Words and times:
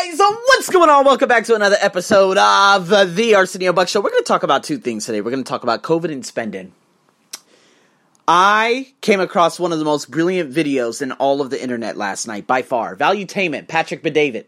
guys, 0.00 0.20
uh, 0.20 0.32
what's 0.46 0.70
going 0.70 0.88
on? 0.88 1.04
Welcome 1.04 1.28
back 1.28 1.44
to 1.44 1.54
another 1.54 1.76
episode 1.80 2.38
of 2.38 2.90
uh, 2.92 3.04
the 3.04 3.34
Arsenio 3.34 3.72
Buck 3.72 3.88
Show. 3.88 4.00
We're 4.00 4.10
going 4.10 4.22
to 4.22 4.28
talk 4.28 4.42
about 4.42 4.64
two 4.64 4.78
things 4.78 5.04
today. 5.04 5.20
We're 5.20 5.30
going 5.30 5.44
to 5.44 5.48
talk 5.48 5.62
about 5.62 5.82
COVID 5.82 6.10
and 6.10 6.24
spending. 6.24 6.72
I 8.26 8.94
came 9.02 9.20
across 9.20 9.60
one 9.60 9.72
of 9.72 9.78
the 9.78 9.84
most 9.84 10.10
brilliant 10.10 10.54
videos 10.54 11.02
in 11.02 11.12
all 11.12 11.42
of 11.42 11.50
the 11.50 11.62
internet 11.62 11.98
last 11.98 12.26
night, 12.26 12.46
by 12.46 12.62
far. 12.62 12.96
Valuetainment, 12.96 13.68
Patrick 13.68 14.02
Bet-David. 14.02 14.46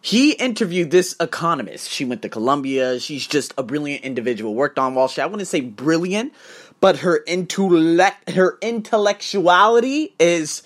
He 0.00 0.32
interviewed 0.32 0.90
this 0.90 1.14
economist. 1.20 1.88
She 1.88 2.04
went 2.04 2.22
to 2.22 2.28
Columbia. 2.28 2.98
She's 2.98 3.26
just 3.26 3.54
a 3.56 3.62
brilliant 3.62 4.02
individual. 4.02 4.54
Worked 4.54 4.80
on 4.80 4.96
Wall 4.96 5.06
Street. 5.06 5.24
I 5.24 5.26
wouldn't 5.26 5.46
say 5.46 5.60
brilliant, 5.60 6.32
but 6.80 6.98
her 6.98 7.22
intellect, 7.28 8.30
her 8.30 8.58
intellectuality 8.60 10.16
is 10.18 10.64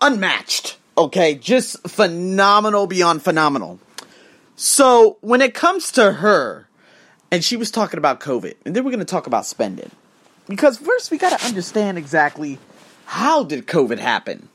unmatched. 0.00 0.76
Okay, 0.96 1.34
just 1.34 1.88
phenomenal 1.88 2.86
beyond 2.86 3.22
phenomenal. 3.22 3.80
So 4.56 5.18
when 5.20 5.40
it 5.40 5.54
comes 5.54 5.90
to 5.92 6.12
her, 6.12 6.68
and 7.30 7.42
she 7.42 7.56
was 7.56 7.70
talking 7.70 7.98
about 7.98 8.20
COVID, 8.20 8.54
and 8.64 8.76
then 8.76 8.84
we're 8.84 8.90
going 8.90 9.00
to 9.00 9.04
talk 9.04 9.26
about 9.26 9.46
spending, 9.46 9.90
because 10.48 10.78
first 10.78 11.10
we 11.10 11.18
got 11.18 11.38
to 11.38 11.46
understand 11.46 11.98
exactly 11.98 12.58
how 13.06 13.42
did 13.42 13.66
COVID 13.66 13.98
happen, 13.98 14.48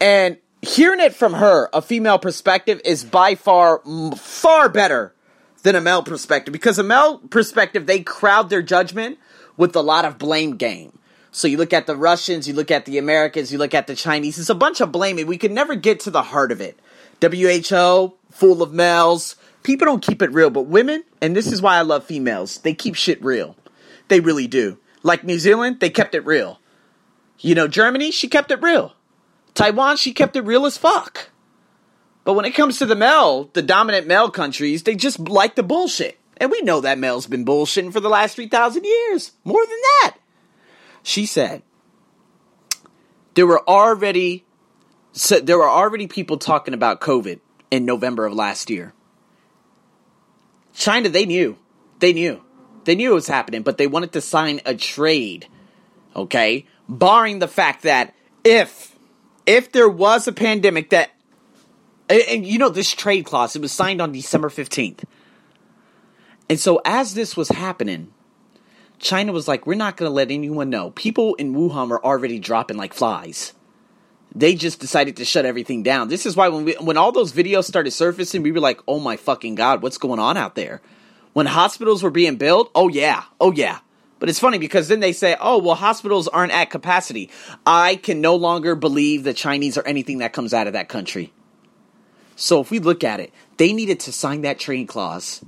and 0.00 0.36
hearing 0.60 1.00
it 1.00 1.14
from 1.14 1.34
her, 1.34 1.70
a 1.72 1.80
female 1.80 2.18
perspective, 2.18 2.80
is 2.84 3.04
by 3.04 3.34
far 3.34 3.80
far 4.16 4.68
better 4.68 5.14
than 5.62 5.74
a 5.74 5.80
male 5.80 6.02
perspective 6.02 6.52
because 6.52 6.78
a 6.78 6.82
male 6.82 7.18
perspective 7.18 7.86
they 7.86 8.00
crowd 8.00 8.50
their 8.50 8.62
judgment 8.62 9.18
with 9.56 9.74
a 9.74 9.80
lot 9.80 10.04
of 10.04 10.18
blame 10.18 10.56
game. 10.56 10.96
So 11.36 11.48
you 11.48 11.58
look 11.58 11.74
at 11.74 11.86
the 11.86 11.96
Russians, 11.96 12.48
you 12.48 12.54
look 12.54 12.70
at 12.70 12.86
the 12.86 12.96
Americans, 12.96 13.52
you 13.52 13.58
look 13.58 13.74
at 13.74 13.86
the 13.86 13.94
Chinese. 13.94 14.38
It's 14.38 14.48
a 14.48 14.54
bunch 14.54 14.80
of 14.80 14.90
blaming. 14.90 15.26
We 15.26 15.36
could 15.36 15.52
never 15.52 15.74
get 15.74 16.00
to 16.00 16.10
the 16.10 16.22
heart 16.22 16.50
of 16.50 16.62
it. 16.62 16.80
WHO, 17.20 18.14
full 18.30 18.62
of 18.62 18.72
males. 18.72 19.36
People 19.62 19.84
don't 19.84 20.02
keep 20.02 20.22
it 20.22 20.32
real, 20.32 20.48
but 20.48 20.62
women, 20.62 21.04
and 21.20 21.36
this 21.36 21.52
is 21.52 21.60
why 21.60 21.76
I 21.76 21.82
love 21.82 22.04
females, 22.04 22.56
they 22.60 22.72
keep 22.72 22.94
shit 22.94 23.22
real. 23.22 23.54
They 24.08 24.18
really 24.18 24.46
do. 24.46 24.78
Like 25.02 25.24
New 25.24 25.38
Zealand, 25.38 25.80
they 25.80 25.90
kept 25.90 26.14
it 26.14 26.24
real. 26.24 26.58
You 27.40 27.54
know, 27.54 27.68
Germany, 27.68 28.12
she 28.12 28.28
kept 28.28 28.50
it 28.50 28.62
real. 28.62 28.94
Taiwan, 29.52 29.98
she 29.98 30.14
kept 30.14 30.36
it 30.36 30.46
real 30.46 30.64
as 30.64 30.78
fuck. 30.78 31.28
But 32.24 32.32
when 32.32 32.46
it 32.46 32.54
comes 32.54 32.78
to 32.78 32.86
the 32.86 32.96
male, 32.96 33.50
the 33.52 33.60
dominant 33.60 34.06
male 34.06 34.30
countries, 34.30 34.84
they 34.84 34.94
just 34.94 35.18
like 35.18 35.54
the 35.54 35.62
bullshit. 35.62 36.18
And 36.38 36.50
we 36.50 36.62
know 36.62 36.80
that 36.80 36.98
male's 36.98 37.26
been 37.26 37.44
bullshitting 37.44 37.92
for 37.92 38.00
the 38.00 38.08
last 38.08 38.36
3,000 38.36 38.84
years. 38.84 39.32
More 39.44 39.66
than 39.66 39.80
that. 40.00 40.16
She 41.06 41.24
said 41.24 41.62
there 43.34 43.46
were 43.46 43.62
already 43.68 44.44
so 45.12 45.38
there 45.38 45.56
were 45.56 45.68
already 45.68 46.08
people 46.08 46.36
talking 46.36 46.74
about 46.74 47.00
COVID 47.00 47.38
in 47.70 47.84
November 47.84 48.26
of 48.26 48.34
last 48.34 48.70
year. 48.70 48.92
China, 50.74 51.08
they 51.08 51.24
knew. 51.24 51.58
They 52.00 52.12
knew. 52.12 52.42
They 52.82 52.96
knew 52.96 53.12
it 53.12 53.14
was 53.14 53.28
happening, 53.28 53.62
but 53.62 53.78
they 53.78 53.86
wanted 53.86 54.12
to 54.14 54.20
sign 54.20 54.60
a 54.66 54.74
trade. 54.74 55.46
Okay? 56.16 56.66
Barring 56.88 57.38
the 57.38 57.46
fact 57.46 57.84
that 57.84 58.12
if 58.42 58.98
if 59.46 59.70
there 59.70 59.88
was 59.88 60.26
a 60.26 60.32
pandemic 60.32 60.90
that 60.90 61.12
and, 62.08 62.22
and 62.22 62.46
you 62.46 62.58
know 62.58 62.68
this 62.68 62.92
trade 62.92 63.26
clause, 63.26 63.54
it 63.54 63.62
was 63.62 63.70
signed 63.70 64.02
on 64.02 64.10
December 64.10 64.48
15th. 64.48 65.04
And 66.48 66.58
so 66.58 66.80
as 66.84 67.14
this 67.14 67.36
was 67.36 67.50
happening, 67.50 68.12
China 68.98 69.32
was 69.32 69.46
like, 69.46 69.66
we're 69.66 69.74
not 69.74 69.96
going 69.96 70.08
to 70.08 70.14
let 70.14 70.30
anyone 70.30 70.70
know. 70.70 70.90
People 70.90 71.34
in 71.34 71.54
Wuhan 71.54 71.88
were 71.88 72.04
already 72.04 72.38
dropping 72.38 72.76
like 72.76 72.94
flies. 72.94 73.52
They 74.34 74.54
just 74.54 74.80
decided 74.80 75.16
to 75.16 75.24
shut 75.24 75.46
everything 75.46 75.82
down. 75.82 76.08
This 76.08 76.26
is 76.26 76.36
why 76.36 76.48
when 76.48 76.64
we, 76.64 76.74
when 76.74 76.96
all 76.96 77.12
those 77.12 77.32
videos 77.32 77.64
started 77.64 77.90
surfacing, 77.92 78.42
we 78.42 78.52
were 78.52 78.60
like, 78.60 78.80
oh 78.86 79.00
my 79.00 79.16
fucking 79.16 79.54
god, 79.54 79.82
what's 79.82 79.98
going 79.98 80.20
on 80.20 80.36
out 80.36 80.54
there? 80.54 80.82
When 81.32 81.46
hospitals 81.46 82.02
were 82.02 82.10
being 82.10 82.36
built, 82.36 82.70
oh 82.74 82.88
yeah, 82.88 83.24
oh 83.40 83.52
yeah. 83.52 83.78
But 84.18 84.30
it's 84.30 84.40
funny 84.40 84.58
because 84.58 84.88
then 84.88 85.00
they 85.00 85.12
say, 85.12 85.36
oh, 85.38 85.58
well, 85.58 85.74
hospitals 85.74 86.28
aren't 86.28 86.52
at 86.52 86.70
capacity. 86.70 87.30
I 87.66 87.96
can 87.96 88.20
no 88.22 88.36
longer 88.36 88.74
believe 88.74 89.24
the 89.24 89.34
Chinese 89.34 89.76
or 89.76 89.86
anything 89.86 90.18
that 90.18 90.32
comes 90.32 90.54
out 90.54 90.66
of 90.66 90.72
that 90.72 90.88
country. 90.88 91.32
So 92.34 92.60
if 92.60 92.70
we 92.70 92.78
look 92.78 93.04
at 93.04 93.20
it, 93.20 93.32
they 93.58 93.72
needed 93.72 94.00
to 94.00 94.12
sign 94.12 94.42
that 94.42 94.58
trade 94.58 94.88
clause 94.88 95.44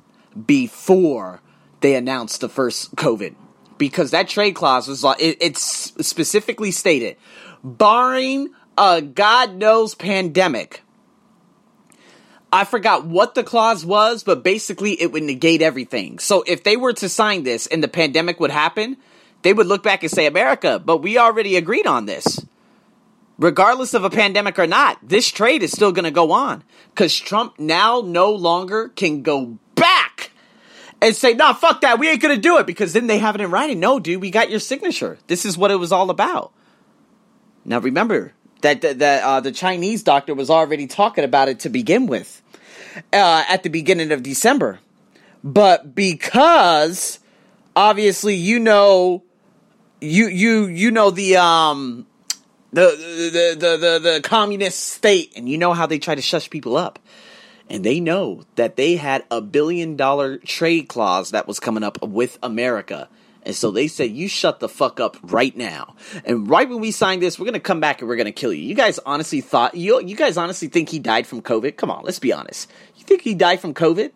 before 0.47 1.41
they 1.81 1.95
announced 1.95 2.41
the 2.41 2.49
first 2.49 2.95
COVID 2.97 3.35
because 3.79 4.11
that 4.11 4.29
trade 4.29 4.55
clause 4.55 4.89
was 4.89 5.05
like 5.05 5.21
it, 5.21 5.39
it's 5.41 5.63
specifically 6.07 6.71
stated, 6.71 7.17
barring 7.63 8.51
a 8.77 9.01
God 9.01 9.55
knows 9.55 9.95
pandemic. 9.95 10.83
I 12.53 12.65
forgot 12.65 13.05
what 13.05 13.35
the 13.35 13.45
clause 13.45 13.85
was, 13.85 14.25
but 14.25 14.43
basically 14.43 15.01
it 15.01 15.13
would 15.13 15.23
negate 15.23 15.61
everything. 15.61 16.19
So 16.19 16.45
if 16.47 16.65
they 16.65 16.77
were 16.77 16.95
to 16.95 17.09
sign 17.09 17.43
this 17.43 17.67
and 17.67 17.83
the 17.83 17.89
pandemic 17.89 18.41
would 18.41 18.51
happen, 18.51 18.97
they 19.43 19.53
would 19.53 19.67
look 19.67 19.83
back 19.83 20.03
and 20.03 20.11
say, 20.11 20.27
America, 20.27 20.81
but 20.83 20.99
we 20.99 21.19
already 21.19 21.57
agreed 21.57 21.87
on 21.87 22.07
this. 22.07 22.45
Regardless 23.39 23.95
of 23.95 24.03
a 24.03 24.11
pandemic 24.11 24.59
or 24.59 24.67
not, 24.67 24.99
this 25.03 25.29
trade 25.29 25.63
is 25.63 25.71
still 25.71 25.93
going 25.93 26.07
to 26.07 26.11
go 26.11 26.33
on 26.33 26.65
because 26.91 27.17
Trump 27.17 27.59
now 27.59 28.03
no 28.05 28.33
longer 28.33 28.89
can 28.89 29.23
go 29.23 29.59
and 31.01 31.15
say, 31.15 31.35
nah, 31.35 31.53
fuck 31.53 31.83
that. 31.83 31.99
We 31.99 32.09
ain't 32.09 32.21
going 32.21 32.35
to 32.35 32.41
do 32.41 32.59
it 32.59 32.67
because 32.67 32.93
then 32.93 33.07
they 33.07 33.19
have 33.19 33.35
it 33.35 33.41
in 33.41 33.51
writing. 33.51 33.81
No, 33.81 34.01
dude, 34.01 34.21
we 34.21 34.31
got 34.31 34.51
your 34.51 34.61
signature. 34.61 35.19
This 35.27 35.45
is 35.45 35.57
what 35.57 35.71
it 35.71 35.77
was 35.77 35.93
all 35.93 36.11
about. 36.11 36.53
Now 37.65 37.79
remember 37.81 38.33
that, 38.63 38.81
that, 38.81 38.99
that 38.99 39.23
uh, 39.23 39.41
the 39.41 39.53
Chinese 39.53 40.03
doctor 40.03 40.35
was 40.35 40.51
already 40.51 40.87
talking 40.87 41.25
about 41.25 41.49
it 41.49 41.61
to 41.61 41.69
begin 41.69 42.07
with 42.07 42.43
uh, 43.13 43.45
at 43.49 43.63
the 43.63 43.69
beginning 43.69 44.11
of 44.13 44.23
December. 44.23 44.81
But 45.45 45.95
because 45.95 47.21
obviously 47.77 48.35
you 48.35 48.59
know 48.59 49.23
you 50.01 50.27
you 50.27 50.67
you 50.67 50.91
know 50.91 51.11
the 51.11 51.37
um 51.37 52.07
the 52.73 52.81
the 53.33 53.57
the 53.59 53.77
the, 53.77 53.99
the 54.13 54.21
communist 54.23 54.81
state 54.81 55.33
and 55.37 55.49
you 55.49 55.59
know 55.59 55.73
how 55.73 55.87
they 55.87 55.99
try 55.99 56.15
to 56.15 56.23
shush 56.23 56.51
people 56.51 56.77
up 56.77 56.99
and 57.69 57.85
they 57.85 58.01
know 58.01 58.43
that 58.57 58.77
they 58.77 58.97
had 58.97 59.25
a 59.31 59.41
billion 59.41 59.97
dollar 59.97 60.39
trade 60.39 60.89
clause 60.89 61.31
that 61.31 61.47
was 61.47 61.61
coming 61.61 61.83
up 61.83 62.03
with 62.03 62.39
America. 62.43 63.09
And 63.43 63.55
so 63.55 63.71
they 63.71 63.89
said, 63.89 64.11
You 64.11 64.29
shut 64.29 64.61
the 64.61 64.69
fuck 64.69 65.01
up 65.01 65.17
right 65.23 65.57
now. 65.57 65.95
And 66.25 66.49
right 66.49 66.69
when 66.69 66.81
we 66.81 66.91
signed 66.91 67.23
this, 67.23 67.39
we're 67.39 67.47
gonna 67.47 67.61
come 67.61 67.81
back 67.81 68.01
and 68.01 68.09
we're 68.09 68.17
gonna 68.17 68.33
kill 68.33 68.53
you. 68.53 68.63
You 68.63 68.75
guys 68.75 68.99
honestly 69.07 69.41
thought 69.41 69.75
you 69.75 70.03
you 70.03 70.17
guys 70.17 70.37
honestly 70.37 70.69
think 70.69 70.89
he 70.89 70.99
died 70.99 71.27
from 71.27 71.43
COVID? 71.43 71.77
Come 71.77 71.91
on, 71.91 72.05
let's 72.05 72.19
be 72.19 72.33
honest. 72.33 72.71
You 72.97 73.05
think 73.05 73.23
he 73.23 73.35
died 73.35 73.61
from 73.61 73.75
COVID? 73.75 74.13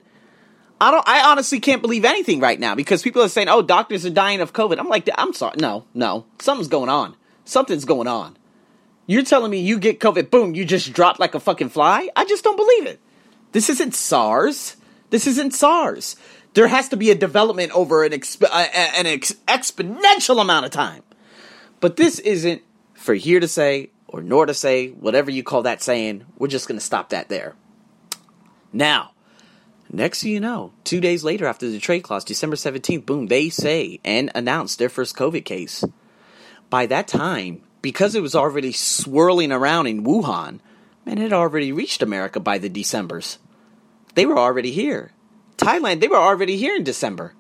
I 0.81 0.91
don't 0.91 1.09
I 1.09 1.31
honestly 1.31 1.61
can't 1.61 1.81
believe 1.81 2.05
anything 2.05 2.41
right 2.41 2.59
now 2.59 2.75
because 2.75 3.03
people 3.03 3.23
are 3.23 3.29
saying, 3.29 3.49
Oh, 3.49 3.63
doctors 3.63 4.05
are 4.05 4.11
dying 4.11 4.41
of 4.41 4.53
COVID. 4.53 4.79
I'm 4.79 4.89
like, 4.89 5.09
I'm 5.17 5.33
sorry. 5.33 5.57
No, 5.59 5.85
no. 5.95 6.27
Something's 6.41 6.69
going 6.69 6.89
on. 6.89 7.17
Something's 7.45 7.85
going 7.85 8.09
on. 8.09 8.37
You're 9.07 9.25
telling 9.25 9.51
me 9.51 9.61
you 9.61 9.79
get 9.79 9.99
COVID, 9.99 10.31
boom, 10.31 10.55
you 10.55 10.65
just 10.65 10.93
drop 10.93 11.19
like 11.19 11.35
a 11.35 11.41
fucking 11.41 11.71
fly? 11.71 12.09
I 12.15 12.25
just 12.25 12.45
don't 12.45 12.57
believe 12.57 12.87
it. 12.87 13.01
This 13.53 13.71
isn't 13.71 13.95
SARS. 13.95 14.77
This 15.11 15.27
isn't 15.27 15.55
SARS. 15.55 16.17
There 16.55 16.69
has 16.69 16.89
to 16.91 16.97
be 16.97 17.11
a 17.11 17.15
development 17.15 17.73
over 17.73 18.05
an, 18.05 18.13
exp- 18.13 18.43
uh, 18.43 18.69
an 18.97 19.07
ex- 19.07 19.35
exponential 19.49 20.41
amount 20.41 20.67
of 20.67 20.73
time. 20.73 21.03
But 21.81 21.97
this 21.97 22.19
isn't 22.19 22.63
for 22.95 23.15
here 23.15 23.41
to 23.41 23.49
say 23.49 23.91
or 24.13 24.23
nor 24.23 24.47
to 24.47 24.55
say, 24.55 24.89
whatever 24.89 25.31
you 25.31 25.43
call 25.43 25.63
that 25.63 25.83
saying. 25.83 26.25
We're 26.39 26.49
just 26.49 26.69
going 26.69 26.79
to 26.79 26.85
stop 26.85 27.09
that 27.09 27.29
there. 27.29 27.57
Now, 28.73 29.13
next 29.91 30.23
you 30.23 30.39
know, 30.39 30.73
two 30.85 31.01
days 31.01 31.25
later 31.25 31.47
after 31.47 31.69
the 31.69 31.79
trade 31.79 32.03
clause, 32.03 32.25
December 32.25 32.57
17th, 32.57 33.07
boom, 33.07 33.27
they 33.27 33.49
say 33.49 34.01
and 34.05 34.31
announce 34.35 34.77
their 34.77 34.91
first 34.91 35.17
COVID 35.17 35.45
case. 35.45 35.83
By 36.69 36.87
that 36.87 37.09
time, 37.09 37.63
because 37.81 38.15
it 38.15 38.23
was 38.23 38.35
already 38.35 38.73
swirling 38.73 39.51
around 39.51 39.87
in 39.87 40.05
Wuhan, 40.05 40.61
it 41.07 41.19
had 41.19 41.33
already 41.33 41.73
reached 41.73 42.03
America 42.03 42.41
by 42.41 42.59
the 42.59 42.69
Decembers. 42.69 43.39
They 44.15 44.27
were 44.27 44.39
already 44.39 44.71
here. 44.71 45.13
Thailand, 45.57 46.01
they 46.01 46.09
were 46.09 46.17
already 46.17 46.57
here 46.57 46.77
in 46.77 46.85
December. 46.85 47.35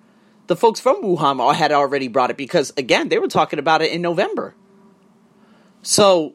The 0.47 0.57
folks 0.57 0.81
from 0.81 1.03
Wuhan 1.03 1.55
had 1.55 1.73
already 1.73 2.09
brought 2.09 2.31
it 2.31 2.37
because, 2.37 2.73
again, 2.77 3.09
they 3.09 3.19
were 3.19 3.29
talking 3.29 3.59
about 3.59 3.83
it 3.83 3.93
in 3.93 4.03
November. 4.03 4.55
So 5.83 6.35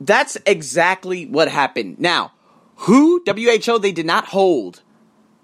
that's 0.00 0.36
exactly 0.46 1.26
what 1.26 1.48
happened. 1.48 1.98
Now, 1.98 2.32
who, 2.76 3.22
WHO, 3.26 3.78
they 3.78 3.92
did 3.92 4.06
not 4.06 4.26
hold 4.26 4.82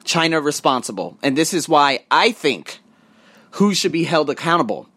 China 0.04 0.40
responsible. 0.40 1.18
And 1.22 1.36
this 1.36 1.54
is 1.54 1.68
why 1.68 2.00
I 2.10 2.32
think 2.32 2.80
who 3.52 3.74
should 3.74 3.92
be 3.92 4.04
held 4.04 4.30
accountable. 4.30 4.88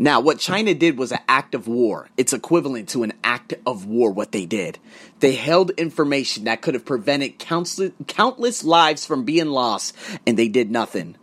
Now, 0.00 0.20
what 0.20 0.38
China 0.38 0.72
did 0.72 0.96
was 0.96 1.12
an 1.12 1.18
act 1.28 1.54
of 1.54 1.68
war. 1.68 2.08
It's 2.16 2.32
equivalent 2.32 2.88
to 2.88 3.02
an 3.02 3.12
act 3.22 3.52
of 3.66 3.84
war, 3.84 4.10
what 4.10 4.32
they 4.32 4.46
did. 4.46 4.78
They 5.18 5.34
held 5.34 5.72
information 5.72 6.44
that 6.44 6.62
could 6.62 6.72
have 6.72 6.86
prevented 6.86 7.38
countless, 7.38 8.64
lives 8.64 9.04
from 9.04 9.26
being 9.26 9.48
lost, 9.48 9.94
and 10.26 10.38
they 10.38 10.48
did 10.48 10.70
nothing. 10.70 11.18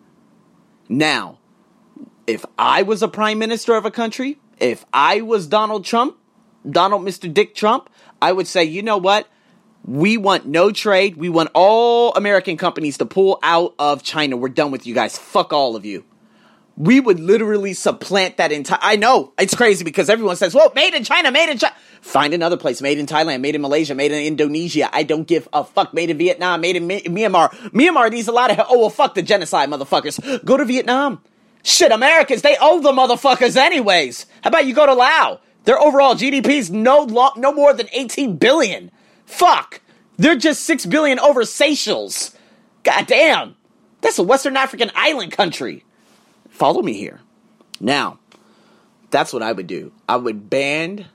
Now, 0.87 1.39
if 2.27 2.45
I 2.59 2.83
was 2.83 3.01
a 3.01 3.07
prime 3.07 3.39
minister 3.39 3.75
of 3.75 3.85
a 3.85 3.91
country, 3.91 4.37
if 4.59 4.85
I 4.93 5.21
was 5.21 5.47
Donald 5.47 5.83
Trump, 5.83 6.15
Donald 6.69 7.01
Mr. 7.01 7.33
Dick 7.33 7.55
Trump, 7.55 7.89
I 8.21 8.31
would 8.31 8.45
say, 8.45 8.63
you 8.63 8.83
know 8.83 8.99
what? 8.99 9.27
We 9.85 10.17
want 10.17 10.45
no 10.45 10.69
trade. 10.71 11.17
We 11.17 11.29
want 11.29 11.49
all 11.55 12.13
American 12.13 12.57
companies 12.57 12.99
to 12.99 13.07
pull 13.07 13.39
out 13.41 13.73
of 13.79 14.03
China. 14.03 14.37
We're 14.37 14.49
done 14.49 14.69
with 14.69 14.85
you 14.85 14.93
guys. 14.93 15.17
Fuck 15.17 15.51
all 15.51 15.75
of 15.75 15.83
you. 15.83 16.05
We 16.77 16.99
would 16.99 17.19
literally 17.19 17.73
supplant 17.73 18.37
that 18.37 18.51
entire. 18.51 18.77
I 18.81 18.97
know 18.97 19.33
it's 19.39 19.55
crazy 19.55 19.83
because 19.83 20.09
everyone 20.09 20.35
says, 20.35 20.53
"Well, 20.53 20.71
made 20.75 20.93
in 20.93 21.03
China, 21.03 21.31
made 21.31 21.49
in 21.49 21.57
China." 21.57 21.73
Find 22.01 22.35
another 22.35 22.55
place, 22.55 22.81
made 22.83 22.99
in 22.99 23.07
Thailand, 23.07 23.41
made 23.41 23.55
in 23.55 23.61
Malaysia, 23.61 23.95
made 23.95 24.11
in 24.11 24.23
Indonesia. 24.23 24.87
I 24.93 25.01
don't 25.01 25.27
give 25.27 25.49
a 25.51 25.63
fuck. 25.63 25.93
Made 25.95 26.11
in 26.11 26.19
Vietnam, 26.19 26.61
made 26.61 26.75
in 26.75 26.87
Myanmar. 26.87 27.49
Myanmar 27.71 28.11
needs 28.11 28.27
a 28.27 28.31
lot 28.31 28.51
of. 28.51 28.63
Oh 28.69 28.77
well, 28.77 28.89
fuck 28.91 29.15
the 29.15 29.23
genocide, 29.23 29.69
motherfuckers. 29.69 30.45
Go 30.45 30.55
to 30.55 30.65
Vietnam. 30.65 31.19
Shit, 31.63 31.91
Americans, 31.91 32.43
they 32.43 32.55
owe 32.61 32.79
the 32.79 32.91
motherfuckers 32.91 33.57
anyways. 33.57 34.27
How 34.43 34.49
about 34.49 34.67
you 34.67 34.73
go 34.73 34.85
to 34.85 34.93
Laos? 34.93 35.39
Their 35.65 35.81
overall 35.81 36.15
GDP 36.15 36.59
is 36.59 36.71
no 36.71 37.01
lo- 37.01 37.33
no 37.35 37.51
more 37.51 37.73
than 37.73 37.89
18 37.91 38.37
billion. 38.37 38.89
Fuck. 39.25 39.81
They're 40.17 40.37
just 40.37 40.63
6 40.63 40.85
billion 40.85 41.19
over 41.19 41.43
Seychelles. 41.43 42.35
God 42.83 43.05
damn. 43.07 43.55
That's 43.99 44.17
a 44.17 44.23
Western 44.23 44.55
African 44.55 44.91
island 44.95 45.33
country. 45.33 45.83
Follow 46.49 46.81
me 46.81 46.93
here. 46.93 47.19
Now, 47.79 48.19
that's 49.09 49.33
what 49.33 49.43
I 49.43 49.51
would 49.51 49.67
do. 49.67 49.91
I 50.07 50.17
would 50.17 50.49
ban 50.49 51.05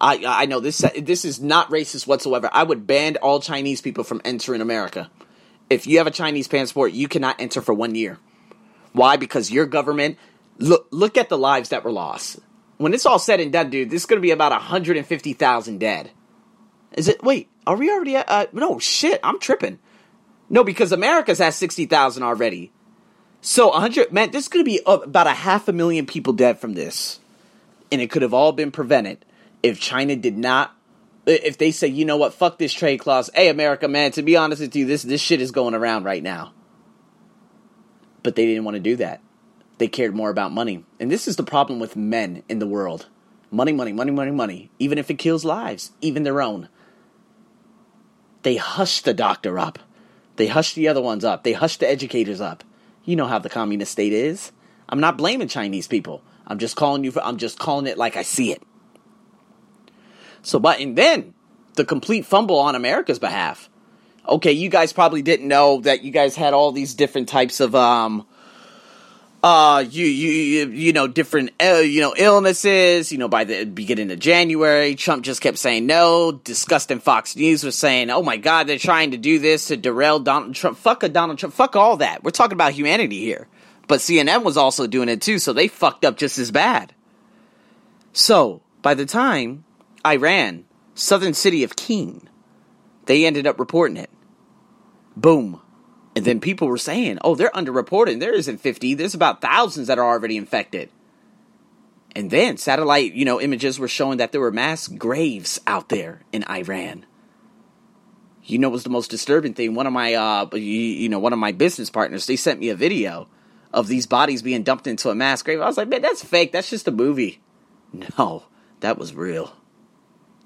I 0.00 0.22
I 0.26 0.46
know 0.46 0.60
this 0.60 0.84
this 1.00 1.24
is 1.24 1.40
not 1.40 1.70
racist 1.70 2.06
whatsoever. 2.06 2.48
I 2.52 2.62
would 2.62 2.86
ban 2.86 3.16
all 3.16 3.40
Chinese 3.40 3.80
people 3.80 4.04
from 4.04 4.20
entering 4.24 4.60
America. 4.60 5.10
If 5.70 5.86
you 5.86 5.98
have 5.98 6.06
a 6.06 6.12
Chinese 6.12 6.46
passport, 6.46 6.92
you 6.92 7.08
cannot 7.08 7.40
enter 7.40 7.62
for 7.62 7.72
1 7.72 7.94
year. 7.94 8.18
Why? 8.92 9.16
Because 9.16 9.50
your 9.50 9.66
government 9.66 10.18
look 10.58 10.86
look 10.90 11.16
at 11.16 11.28
the 11.28 11.38
lives 11.38 11.70
that 11.70 11.84
were 11.84 11.92
lost 11.92 12.38
when 12.76 12.92
it's 12.92 13.06
all 13.06 13.18
said 13.18 13.40
and 13.40 13.52
done, 13.52 13.70
dude, 13.70 13.90
this 13.90 14.02
is 14.02 14.06
going 14.06 14.18
to 14.18 14.22
be 14.22 14.30
about 14.30 14.52
150,000 14.52 15.78
dead. 15.78 16.10
Is 16.92 17.08
it? 17.08 17.22
Wait, 17.22 17.48
are 17.66 17.76
we 17.76 17.90
already 17.90 18.16
at? 18.16 18.28
Uh, 18.28 18.46
no, 18.52 18.78
shit, 18.78 19.20
I'm 19.22 19.40
tripping. 19.40 19.78
No, 20.50 20.62
because 20.62 20.92
America's 20.92 21.40
at 21.40 21.54
60,000 21.54 22.22
already. 22.22 22.72
So 23.46 23.68
100, 23.68 24.10
man, 24.10 24.30
this 24.30 24.44
is 24.44 24.48
going 24.48 24.64
to 24.64 24.70
be 24.70 24.80
about 24.86 25.26
a 25.26 25.34
half 25.34 25.68
a 25.68 25.72
million 25.74 26.06
people 26.06 26.32
dead 26.32 26.58
from 26.58 26.72
this. 26.72 27.20
And 27.92 28.00
it 28.00 28.10
could 28.10 28.22
have 28.22 28.32
all 28.32 28.52
been 28.52 28.70
prevented 28.70 29.22
if 29.62 29.78
China 29.78 30.16
did 30.16 30.38
not, 30.38 30.74
if 31.26 31.58
they 31.58 31.70
say, 31.70 31.88
you 31.88 32.06
know 32.06 32.16
what, 32.16 32.32
fuck 32.32 32.56
this 32.56 32.72
trade 32.72 33.00
clause. 33.00 33.28
Hey, 33.34 33.50
America, 33.50 33.86
man, 33.86 34.12
to 34.12 34.22
be 34.22 34.34
honest 34.34 34.62
with 34.62 34.74
you, 34.74 34.86
this, 34.86 35.02
this 35.02 35.20
shit 35.20 35.42
is 35.42 35.50
going 35.50 35.74
around 35.74 36.04
right 36.04 36.22
now. 36.22 36.54
But 38.22 38.34
they 38.34 38.46
didn't 38.46 38.64
want 38.64 38.76
to 38.76 38.80
do 38.80 38.96
that. 38.96 39.20
They 39.76 39.88
cared 39.88 40.14
more 40.14 40.30
about 40.30 40.50
money. 40.50 40.82
And 40.98 41.10
this 41.10 41.28
is 41.28 41.36
the 41.36 41.42
problem 41.42 41.78
with 41.80 41.96
men 41.96 42.44
in 42.48 42.60
the 42.60 42.66
world 42.66 43.08
money, 43.50 43.72
money, 43.72 43.92
money, 43.92 44.10
money, 44.10 44.30
money, 44.30 44.70
even 44.78 44.96
if 44.96 45.10
it 45.10 45.18
kills 45.18 45.44
lives, 45.44 45.92
even 46.00 46.22
their 46.22 46.40
own. 46.40 46.70
They 48.42 48.56
hush 48.56 49.02
the 49.02 49.12
doctor 49.12 49.58
up. 49.58 49.78
They 50.36 50.46
hush 50.46 50.72
the 50.72 50.88
other 50.88 51.02
ones 51.02 51.26
up. 51.26 51.44
They 51.44 51.52
hush 51.52 51.76
the 51.76 51.86
educators 51.86 52.40
up. 52.40 52.64
You 53.04 53.16
know 53.16 53.26
how 53.26 53.38
the 53.38 53.50
communist 53.50 53.92
state 53.92 54.12
is. 54.12 54.52
I'm 54.88 55.00
not 55.00 55.18
blaming 55.18 55.48
Chinese 55.48 55.86
people. 55.86 56.22
I'm 56.46 56.58
just 56.58 56.76
calling 56.76 57.04
you 57.04 57.10
for 57.10 57.24
I'm 57.24 57.36
just 57.36 57.58
calling 57.58 57.86
it 57.86 57.98
like 57.98 58.16
I 58.16 58.22
see 58.22 58.52
it. 58.52 58.62
So 60.42 60.58
but 60.58 60.80
and 60.80 60.96
then 60.96 61.34
the 61.74 61.84
complete 61.84 62.26
fumble 62.26 62.58
on 62.58 62.74
America's 62.74 63.18
behalf. 63.18 63.68
Okay, 64.26 64.52
you 64.52 64.68
guys 64.68 64.92
probably 64.92 65.22
didn't 65.22 65.48
know 65.48 65.80
that 65.82 66.02
you 66.02 66.10
guys 66.10 66.34
had 66.34 66.54
all 66.54 66.72
these 66.72 66.94
different 66.94 67.28
types 67.28 67.60
of 67.60 67.74
um 67.74 68.26
uh, 69.44 69.84
you, 69.90 70.06
you, 70.06 70.70
you 70.70 70.92
know, 70.94 71.06
different, 71.06 71.50
uh, 71.62 71.74
you 71.74 72.00
know, 72.00 72.14
illnesses, 72.16 73.12
you 73.12 73.18
know, 73.18 73.28
by 73.28 73.44
the 73.44 73.66
beginning 73.66 74.10
of 74.10 74.18
January, 74.18 74.94
Trump 74.94 75.22
just 75.22 75.42
kept 75.42 75.58
saying 75.58 75.84
no. 75.84 76.32
Disgusting 76.32 76.98
Fox 76.98 77.36
News 77.36 77.62
was 77.62 77.76
saying, 77.76 78.08
oh 78.08 78.22
my 78.22 78.38
God, 78.38 78.66
they're 78.66 78.78
trying 78.78 79.10
to 79.10 79.18
do 79.18 79.38
this 79.38 79.66
to 79.66 79.76
derail 79.76 80.18
Donald 80.18 80.54
Trump. 80.54 80.78
Fuck 80.78 81.02
a 81.02 81.10
Donald 81.10 81.38
Trump. 81.38 81.54
Fuck 81.54 81.76
all 81.76 81.98
that. 81.98 82.24
We're 82.24 82.30
talking 82.30 82.54
about 82.54 82.72
humanity 82.72 83.20
here. 83.20 83.46
But 83.86 84.00
CNN 84.00 84.44
was 84.44 84.56
also 84.56 84.86
doing 84.86 85.10
it 85.10 85.20
too, 85.20 85.38
so 85.38 85.52
they 85.52 85.68
fucked 85.68 86.06
up 86.06 86.16
just 86.16 86.38
as 86.38 86.50
bad. 86.50 86.94
So, 88.14 88.62
by 88.80 88.94
the 88.94 89.04
time 89.04 89.64
Iran, 90.06 90.64
southern 90.94 91.34
city 91.34 91.64
of 91.64 91.76
Keen, 91.76 92.30
they 93.04 93.26
ended 93.26 93.46
up 93.46 93.60
reporting 93.60 93.98
it. 93.98 94.08
Boom. 95.14 95.60
And 96.16 96.24
then 96.24 96.40
people 96.40 96.68
were 96.68 96.78
saying, 96.78 97.18
oh, 97.22 97.34
they're 97.34 97.50
underreported. 97.50 98.20
There 98.20 98.34
isn't 98.34 98.58
50. 98.58 98.94
There's 98.94 99.14
about 99.14 99.40
thousands 99.40 99.88
that 99.88 99.98
are 99.98 100.04
already 100.04 100.36
infected. 100.36 100.90
And 102.14 102.30
then 102.30 102.56
satellite, 102.56 103.14
you 103.14 103.24
know, 103.24 103.40
images 103.40 103.78
were 103.78 103.88
showing 103.88 104.18
that 104.18 104.30
there 104.30 104.40
were 104.40 104.52
mass 104.52 104.86
graves 104.86 105.60
out 105.66 105.88
there 105.88 106.22
in 106.32 106.44
Iran. 106.48 107.06
You 108.44 108.58
know, 108.58 108.68
was 108.68 108.84
the 108.84 108.90
most 108.90 109.10
disturbing 109.10 109.54
thing. 109.54 109.74
One 109.74 109.86
of 109.86 109.92
my, 109.92 110.14
uh, 110.14 110.48
you, 110.52 110.60
you 110.60 111.08
know, 111.08 111.18
one 111.18 111.32
of 111.32 111.38
my 111.38 111.50
business 111.50 111.90
partners, 111.90 112.26
they 112.26 112.36
sent 112.36 112.60
me 112.60 112.68
a 112.68 112.76
video 112.76 113.26
of 113.72 113.88
these 113.88 114.06
bodies 114.06 114.42
being 114.42 114.62
dumped 114.62 114.86
into 114.86 115.10
a 115.10 115.14
mass 115.14 115.42
grave. 115.42 115.60
I 115.60 115.66
was 115.66 115.76
like, 115.76 115.88
man, 115.88 116.02
that's 116.02 116.22
fake. 116.22 116.52
That's 116.52 116.70
just 116.70 116.86
a 116.86 116.92
movie. 116.92 117.40
No, 118.18 118.44
that 118.80 118.98
was 118.98 119.14
real. 119.14 119.56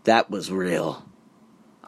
That 0.04 0.30
was 0.30 0.50
real. 0.50 1.07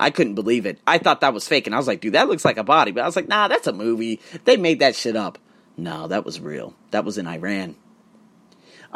I 0.00 0.11
couldn't 0.11 0.35
believe 0.35 0.67
it. 0.67 0.81
I 0.87 0.99
thought 0.99 1.20
that 1.20 1.35
was 1.35 1.47
fake, 1.47 1.67
and 1.67 1.75
I 1.75 1.79
was 1.79 1.87
like, 1.87 2.00
dude, 2.00 2.14
that 2.14 2.29
looks 2.29 2.44
like 2.44 2.56
a 2.56 2.64
body. 2.64 2.91
But 2.91 3.02
I 3.02 3.06
was 3.06 3.17
like, 3.17 3.29
nah, 3.29 3.49
that's 3.49 3.67
a 3.67 3.73
movie. 3.73 4.20
They 4.44 4.56
made 4.56 4.81
that 4.81 4.97
shit 4.97 5.14
up. 5.14 5.38
No, 5.76 6.08
that 6.08 6.25
was 6.25 6.41
real. 6.41 6.75
That 6.91 7.05
was 7.05 7.19
in 7.19 7.26
Iran. 7.26 7.76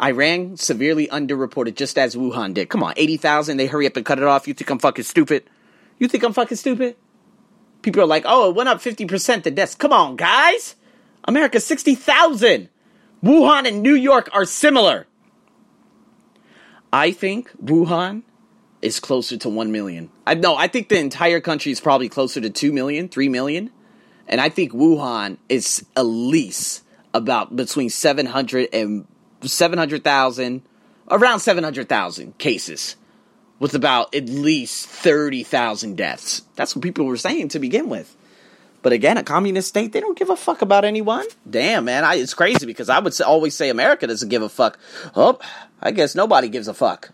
Iran 0.01 0.57
severely 0.57 1.07
underreported, 1.07 1.75
just 1.75 1.97
as 1.97 2.15
Wuhan 2.15 2.53
did. 2.53 2.69
Come 2.69 2.83
on, 2.83 2.93
80,000, 2.97 3.57
they 3.57 3.67
hurry 3.67 3.87
up 3.87 3.95
and 3.95 4.05
cut 4.05 4.17
it 4.17 4.25
off. 4.25 4.47
You 4.47 4.53
think 4.53 4.69
I'm 4.69 4.79
fucking 4.79 5.05
stupid? 5.05 5.49
You 5.99 6.07
think 6.07 6.23
I'm 6.23 6.33
fucking 6.33 6.57
stupid? 6.57 6.97
People 7.81 8.01
are 8.01 8.07
like, 8.07 8.23
oh, 8.25 8.49
it 8.49 8.55
went 8.55 8.67
up 8.67 8.79
50% 8.79 9.43
the 9.43 9.51
deaths. 9.51 9.75
Come 9.75 9.93
on, 9.93 10.15
guys. 10.15 10.75
America, 11.23 11.59
60,000. 11.59 12.69
Wuhan 13.23 13.67
and 13.67 13.81
New 13.81 13.95
York 13.95 14.29
are 14.33 14.45
similar. 14.45 15.07
I 16.91 17.11
think 17.11 17.51
Wuhan 17.63 18.23
is 18.85 18.99
closer 18.99 19.35
to 19.35 19.49
1 19.49 19.71
million. 19.71 20.11
I 20.27 20.35
no, 20.35 20.55
I 20.55 20.67
think 20.67 20.89
the 20.89 20.99
entire 20.99 21.41
country 21.41 21.71
is 21.71 21.81
probably 21.81 22.07
closer 22.07 22.39
to 22.39 22.51
2 22.51 22.71
million, 22.71 23.09
3 23.09 23.29
million. 23.29 23.71
And 24.27 24.39
I 24.39 24.49
think 24.49 24.73
Wuhan 24.73 25.37
is 25.49 25.83
at 25.95 26.03
least 26.03 26.83
about 27.13 27.55
between 27.55 27.89
700 27.89 28.69
and 28.71 29.07
700,000 29.41 30.61
around 31.09 31.39
700,000 31.39 32.37
cases 32.37 32.95
with 33.57 33.73
about 33.73 34.13
at 34.13 34.29
least 34.29 34.87
30,000 34.87 35.97
deaths. 35.97 36.43
That's 36.55 36.75
what 36.75 36.83
people 36.83 37.05
were 37.05 37.17
saying 37.17 37.49
to 37.49 37.59
begin 37.59 37.89
with. 37.89 38.15
But 38.83 38.93
again, 38.93 39.17
a 39.17 39.23
communist 39.23 39.69
state, 39.69 39.93
they 39.93 39.99
don't 39.99 40.17
give 40.17 40.29
a 40.29 40.35
fuck 40.35 40.61
about 40.61 40.85
anyone. 40.85 41.25
Damn, 41.49 41.85
man, 41.85 42.03
I, 42.03 42.15
it's 42.15 42.35
crazy 42.35 42.67
because 42.67 42.87
I 42.87 42.99
would 42.99 43.19
always 43.21 43.55
say 43.55 43.69
America 43.69 44.05
doesn't 44.05 44.29
give 44.29 44.43
a 44.43 44.49
fuck. 44.49 44.77
Oh, 45.15 45.39
I 45.81 45.89
guess 45.89 46.13
nobody 46.13 46.49
gives 46.49 46.67
a 46.67 46.73
fuck. 46.73 47.11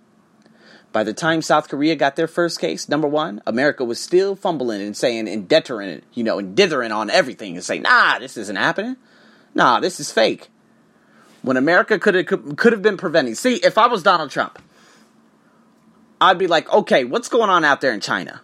By 0.92 1.04
the 1.04 1.14
time 1.14 1.42
South 1.42 1.70
Korea 1.70 1.96
got 1.96 2.18
their 2.18 2.28
first 2.28 2.60
case, 2.60 2.90
number 2.90 3.08
one, 3.08 3.42
America 3.48 3.86
was 3.86 4.00
still 4.00 4.36
fumbling 4.36 4.82
and 4.82 4.96
saying 4.96 5.30
and 5.30 6.04
you 6.14 6.24
know, 6.24 6.38
and 6.38 6.56
dithering 6.56 6.92
on 6.92 7.10
everything 7.10 7.56
and 7.56 7.64
saying, 7.64 7.84
nah, 7.84 8.20
this 8.20 8.36
isn't 8.36 8.58
happening. 8.58 8.98
Nah, 9.56 9.80
this 9.80 10.00
is 10.00 10.12
fake. 10.12 10.50
When 11.44 11.58
America 11.58 11.98
could 11.98 12.16
have 12.16 12.58
could 12.58 12.74
have 12.74 12.82
been 12.82 12.98
preventing. 12.98 13.36
See, 13.36 13.56
if 13.56 13.78
I 13.78 13.88
was 13.88 14.04
Donald 14.04 14.32
Trump, 14.32 14.62
I'd 16.20 16.38
be 16.38 16.48
like, 16.48 16.72
okay, 16.72 17.04
what's 17.04 17.30
going 17.30 17.50
on 17.50 17.64
out 17.64 17.82
there 17.82 17.94
in 17.94 18.02
China? 18.02 18.42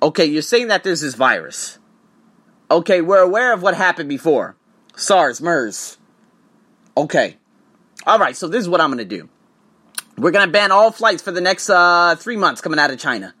Okay, 0.00 0.24
you're 0.24 0.42
saying 0.42 0.68
that 0.68 0.84
there's 0.84 1.00
this 1.00 1.14
virus. 1.14 1.78
Okay, 2.70 3.00
we're 3.00 3.20
aware 3.20 3.52
of 3.52 3.62
what 3.62 3.74
happened 3.74 4.08
before. 4.08 4.56
SARS, 4.96 5.40
MERS. 5.40 5.98
Okay. 6.96 7.36
All 8.06 8.18
right, 8.18 8.36
so 8.36 8.48
this 8.48 8.60
is 8.60 8.68
what 8.68 8.80
I'm 8.80 8.88
going 8.88 8.98
to 8.98 9.04
do. 9.04 9.28
We're 10.16 10.30
going 10.30 10.46
to 10.46 10.52
ban 10.52 10.70
all 10.70 10.90
flights 10.92 11.22
for 11.22 11.32
the 11.32 11.40
next 11.40 11.68
uh, 11.68 12.16
three 12.16 12.36
months 12.36 12.60
coming 12.60 12.78
out 12.78 12.90
of 12.90 12.98
China. 12.98 13.34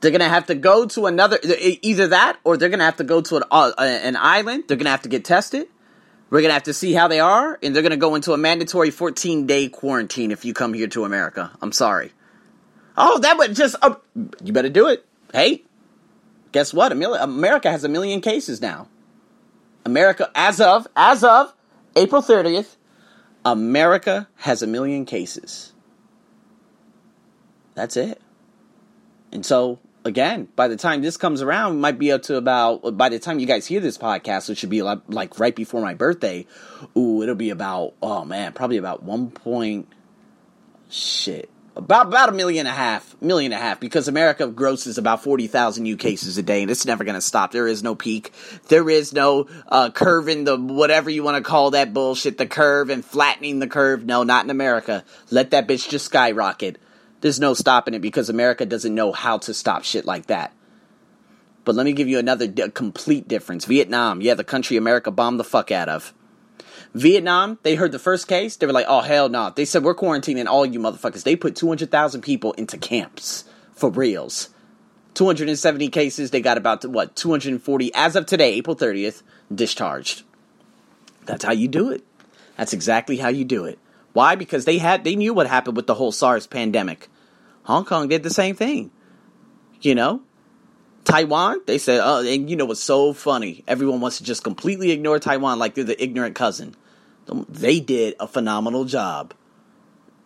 They're 0.00 0.10
going 0.10 0.20
to 0.20 0.28
have 0.28 0.46
to 0.46 0.54
go 0.54 0.86
to 0.86 1.06
another, 1.06 1.38
either 1.82 2.08
that 2.08 2.38
or 2.44 2.56
they're 2.56 2.68
going 2.68 2.80
to 2.80 2.84
have 2.84 2.96
to 2.96 3.04
go 3.04 3.20
to 3.20 3.36
an, 3.36 3.44
uh, 3.50 3.72
an 3.78 4.16
island. 4.16 4.64
They're 4.66 4.76
going 4.76 4.86
to 4.86 4.90
have 4.90 5.02
to 5.02 5.08
get 5.08 5.24
tested. 5.24 5.68
We're 6.28 6.40
going 6.40 6.50
to 6.50 6.54
have 6.54 6.64
to 6.64 6.74
see 6.74 6.92
how 6.92 7.08
they 7.08 7.20
are. 7.20 7.58
And 7.62 7.74
they're 7.74 7.82
going 7.82 7.90
to 7.90 7.96
go 7.96 8.14
into 8.14 8.32
a 8.32 8.38
mandatory 8.38 8.90
14 8.90 9.46
day 9.46 9.68
quarantine 9.68 10.30
if 10.30 10.44
you 10.44 10.54
come 10.54 10.74
here 10.74 10.88
to 10.88 11.04
America. 11.04 11.52
I'm 11.62 11.72
sorry. 11.72 12.12
Oh, 12.96 13.18
that 13.20 13.38
would 13.38 13.54
just, 13.54 13.76
uh, 13.80 13.94
you 14.42 14.52
better 14.52 14.68
do 14.68 14.88
it. 14.88 15.06
Hey, 15.32 15.62
guess 16.50 16.74
what? 16.74 16.92
America 16.92 17.70
has 17.70 17.84
a 17.84 17.88
million 17.88 18.20
cases 18.20 18.60
now. 18.60 18.88
America, 19.84 20.30
as 20.34 20.60
of, 20.60 20.86
as 20.96 21.24
of 21.24 21.54
April 21.96 22.22
30th, 22.22 22.76
America 23.44 24.28
has 24.36 24.62
a 24.62 24.66
million 24.66 25.04
cases. 25.04 25.72
That's 27.74 27.96
it. 27.96 28.20
And 29.32 29.44
so, 29.44 29.78
again, 30.04 30.48
by 30.56 30.68
the 30.68 30.76
time 30.76 31.02
this 31.02 31.16
comes 31.16 31.42
around, 31.42 31.72
it 31.72 31.80
might 31.80 31.98
be 31.98 32.12
up 32.12 32.22
to 32.22 32.36
about, 32.36 32.96
by 32.96 33.08
the 33.08 33.18
time 33.18 33.38
you 33.38 33.46
guys 33.46 33.66
hear 33.66 33.80
this 33.80 33.98
podcast, 33.98 34.48
which 34.48 34.58
should 34.58 34.70
be 34.70 34.82
like, 34.82 35.00
like 35.08 35.40
right 35.40 35.56
before 35.56 35.80
my 35.80 35.94
birthday, 35.94 36.46
ooh, 36.96 37.22
it'll 37.22 37.34
be 37.34 37.50
about, 37.50 37.94
oh 38.02 38.24
man, 38.24 38.52
probably 38.52 38.76
about 38.76 39.02
one 39.02 39.30
point, 39.30 39.88
shit, 40.90 41.50
About 41.74 42.08
about 42.08 42.28
a 42.28 42.32
million 42.32 42.66
and 42.66 42.74
a 42.74 42.76
half, 42.76 43.16
million 43.22 43.50
and 43.50 43.58
a 43.58 43.64
half, 43.64 43.80
because 43.80 44.06
America 44.06 44.46
grosses 44.46 44.98
about 44.98 45.22
forty 45.22 45.46
thousand 45.46 45.84
new 45.84 45.96
cases 45.96 46.36
a 46.36 46.42
day, 46.42 46.60
and 46.60 46.70
it's 46.70 46.84
never 46.84 47.02
going 47.02 47.14
to 47.14 47.22
stop. 47.22 47.50
There 47.50 47.66
is 47.66 47.82
no 47.82 47.94
peak. 47.94 48.30
There 48.68 48.90
is 48.90 49.14
no 49.14 49.48
uh, 49.68 49.90
curve 49.90 50.28
in 50.28 50.44
the 50.44 50.58
whatever 50.58 51.08
you 51.08 51.22
want 51.22 51.42
to 51.42 51.48
call 51.48 51.70
that 51.70 51.94
bullshit. 51.94 52.36
The 52.36 52.46
curve 52.46 52.90
and 52.90 53.02
flattening 53.02 53.58
the 53.58 53.66
curve. 53.66 54.04
No, 54.04 54.22
not 54.22 54.44
in 54.44 54.50
America. 54.50 55.02
Let 55.30 55.52
that 55.52 55.66
bitch 55.66 55.88
just 55.88 56.04
skyrocket. 56.04 56.76
There's 57.22 57.40
no 57.40 57.54
stopping 57.54 57.94
it 57.94 58.00
because 58.00 58.28
America 58.28 58.66
doesn't 58.66 58.94
know 58.94 59.12
how 59.12 59.38
to 59.38 59.54
stop 59.54 59.84
shit 59.84 60.04
like 60.04 60.26
that. 60.26 60.52
But 61.64 61.74
let 61.74 61.86
me 61.86 61.94
give 61.94 62.08
you 62.08 62.18
another 62.18 62.48
d- 62.48 62.68
complete 62.70 63.28
difference. 63.28 63.64
Vietnam, 63.64 64.20
yeah, 64.20 64.34
the 64.34 64.44
country 64.44 64.76
America 64.76 65.10
bombed 65.10 65.40
the 65.40 65.44
fuck 65.44 65.70
out 65.70 65.88
of. 65.88 66.12
Vietnam, 66.94 67.58
they 67.62 67.74
heard 67.74 67.92
the 67.92 67.98
first 67.98 68.28
case. 68.28 68.56
They 68.56 68.66
were 68.66 68.72
like, 68.72 68.86
oh, 68.88 69.00
hell 69.00 69.28
no. 69.28 69.44
Nah. 69.44 69.50
They 69.50 69.64
said, 69.64 69.82
we're 69.82 69.94
quarantining 69.94 70.46
all 70.46 70.66
you 70.66 70.78
motherfuckers. 70.78 71.22
They 71.22 71.36
put 71.36 71.56
200,000 71.56 72.20
people 72.20 72.52
into 72.52 72.76
camps 72.76 73.44
for 73.72 73.90
reals. 73.90 74.50
270 75.14 75.88
cases. 75.88 76.30
They 76.30 76.40
got 76.40 76.58
about, 76.58 76.84
what, 76.84 77.16
240, 77.16 77.94
as 77.94 78.16
of 78.16 78.26
today, 78.26 78.54
April 78.54 78.76
30th, 78.76 79.22
discharged. 79.54 80.22
That's 81.24 81.44
how 81.44 81.52
you 81.52 81.68
do 81.68 81.90
it. 81.90 82.04
That's 82.56 82.72
exactly 82.74 83.16
how 83.16 83.28
you 83.28 83.44
do 83.44 83.64
it. 83.64 83.78
Why? 84.12 84.34
Because 84.34 84.66
they 84.66 84.78
had, 84.78 85.04
they 85.04 85.16
knew 85.16 85.32
what 85.32 85.46
happened 85.46 85.76
with 85.76 85.86
the 85.86 85.94
whole 85.94 86.12
SARS 86.12 86.46
pandemic. 86.46 87.08
Hong 87.62 87.84
Kong 87.84 88.08
did 88.08 88.22
the 88.22 88.30
same 88.30 88.54
thing. 88.54 88.90
You 89.80 89.94
know? 89.94 90.22
Taiwan, 91.04 91.62
they 91.66 91.78
said, 91.78 92.00
oh, 92.02 92.24
and 92.24 92.48
you 92.48 92.56
know 92.56 92.66
what's 92.66 92.82
so 92.82 93.12
funny? 93.12 93.64
Everyone 93.66 94.00
wants 94.00 94.18
to 94.18 94.24
just 94.24 94.44
completely 94.44 94.92
ignore 94.92 95.18
Taiwan 95.18 95.58
like 95.58 95.74
they're 95.74 95.84
the 95.84 96.00
ignorant 96.00 96.34
cousin. 96.34 96.76
They 97.26 97.80
did 97.80 98.14
a 98.18 98.26
phenomenal 98.26 98.84
job. 98.84 99.34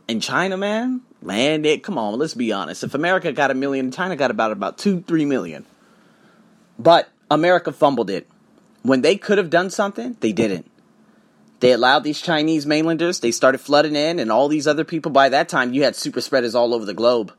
In 0.08 0.20
China, 0.20 0.56
man, 0.56 1.02
man, 1.20 1.62
they, 1.62 1.78
come 1.78 1.98
on, 1.98 2.18
let's 2.18 2.34
be 2.34 2.52
honest. 2.52 2.84
If 2.84 2.94
America 2.94 3.32
got 3.32 3.50
a 3.50 3.54
million, 3.54 3.90
China 3.90 4.16
got 4.16 4.30
about 4.30 4.52
about 4.52 4.78
two, 4.78 5.02
three 5.02 5.24
million. 5.24 5.66
But 6.78 7.08
America 7.30 7.72
fumbled 7.72 8.10
it. 8.10 8.28
When 8.82 9.02
they 9.02 9.16
could 9.16 9.38
have 9.38 9.50
done 9.50 9.70
something, 9.70 10.16
they 10.20 10.32
didn't. 10.32 10.70
They 11.60 11.72
allowed 11.72 12.04
these 12.04 12.20
Chinese 12.20 12.66
mainlanders, 12.66 13.20
they 13.20 13.32
started 13.32 13.58
flooding 13.58 13.96
in, 13.96 14.18
and 14.18 14.30
all 14.30 14.48
these 14.48 14.66
other 14.66 14.84
people. 14.84 15.10
By 15.10 15.30
that 15.30 15.48
time, 15.48 15.72
you 15.72 15.84
had 15.84 15.96
super 15.96 16.20
spreaders 16.20 16.54
all 16.54 16.74
over 16.74 16.84
the 16.84 16.94
globe. 16.94 17.32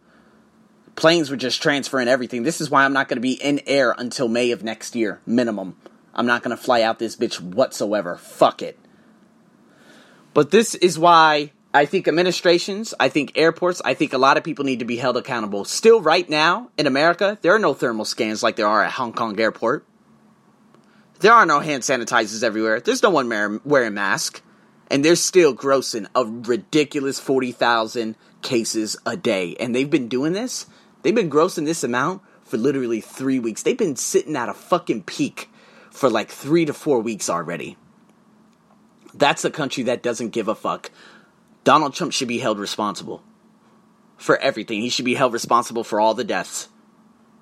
Planes 0.96 1.30
were 1.30 1.38
just 1.38 1.62
transferring 1.62 2.08
everything. 2.08 2.42
This 2.42 2.60
is 2.60 2.72
why 2.72 2.84
I'm 2.84 2.94
not 2.94 3.08
going 3.08 3.18
to 3.18 3.22
be 3.22 3.34
in 3.34 3.62
air 3.68 3.94
until 3.96 4.28
May 4.28 4.52
of 4.52 4.64
next 4.64 4.96
year, 4.96 5.22
minimum. 5.28 5.78
I'm 6.16 6.26
not 6.26 6.42
going 6.42 6.58
to 6.58 6.62
fly 6.62 6.82
out 6.82 6.98
this 6.98 7.16
bitch 7.16 7.40
whatsoever. 7.40 8.18
Fuck 8.18 8.64
it. 8.64 8.80
But 10.38 10.51
this 10.51 10.75
is 10.75 11.00
why 11.00 11.51
I 11.74 11.88
think 11.88 12.08
administrations, 12.08 12.94
I 13.00 13.10
think 13.10 13.32
airports, 13.39 13.82
I 13.84 13.96
think 13.96 14.13
a 14.13 14.20
lot 14.20 14.38
of 14.38 14.44
people 14.44 14.65
need 14.65 14.77
to 14.77 14.86
be 14.86 14.98
held 14.98 15.17
accountable. 15.17 15.65
Still, 15.65 16.00
right 16.00 16.29
now 16.29 16.70
in 16.77 16.86
America, 16.86 17.39
there 17.41 17.56
are 17.56 17.58
no 17.58 17.74
thermal 17.74 18.06
scans 18.06 18.44
like 18.44 18.56
there 18.56 18.67
are 18.67 18.84
at 18.84 18.91
Hong 18.91 19.13
Kong 19.13 19.39
airport. 19.39 19.84
There 21.22 21.34
are 21.34 21.48
no 21.48 21.60
hand 21.60 21.82
sanitizers 21.82 22.44
everywhere. 22.44 22.79
There's 22.79 23.01
no 23.01 23.10
one 23.10 23.62
wearing 23.65 23.96
masks. 23.96 24.44
And 24.91 25.03
they're 25.03 25.15
still 25.15 25.56
grossing 25.56 26.06
a 26.13 26.24
ridiculous 26.24 27.20
40,000 27.20 28.15
cases 28.44 28.96
a 29.08 29.17
day. 29.17 29.56
And 29.60 29.74
they've 29.74 29.89
been 29.89 30.08
doing 30.08 30.34
this, 30.34 30.67
they've 31.01 31.15
been 31.15 31.32
grossing 31.32 31.65
this 31.65 31.84
amount 31.84 32.22
for 32.44 32.58
literally 32.58 33.01
three 33.01 33.39
weeks. 33.39 33.63
They've 33.63 33.75
been 33.75 33.96
sitting 33.96 34.36
at 34.36 34.50
a 34.50 34.53
fucking 34.53 35.06
peak 35.06 35.50
for 35.89 36.12
like 36.12 36.29
three 36.29 36.65
to 36.65 36.75
four 36.75 37.00
weeks 37.00 37.27
already. 37.27 37.75
That's 39.18 39.46
a 39.46 39.52
country 39.52 39.84
that 39.84 40.04
doesn't 40.04 40.30
give 40.30 40.48
a 40.48 40.56
fuck. 40.56 40.92
Donald 41.64 41.94
Trump 41.94 42.14
should 42.14 42.28
be 42.28 42.40
held 42.40 42.60
responsible 42.60 43.24
for 44.18 44.38
everything. 44.38 44.82
He 44.82 44.90
should 44.90 45.06
be 45.06 45.16
held 45.16 45.34
responsible 45.34 45.84
for 45.84 46.00
all 46.00 46.14
the 46.14 46.24
deaths 46.24 46.70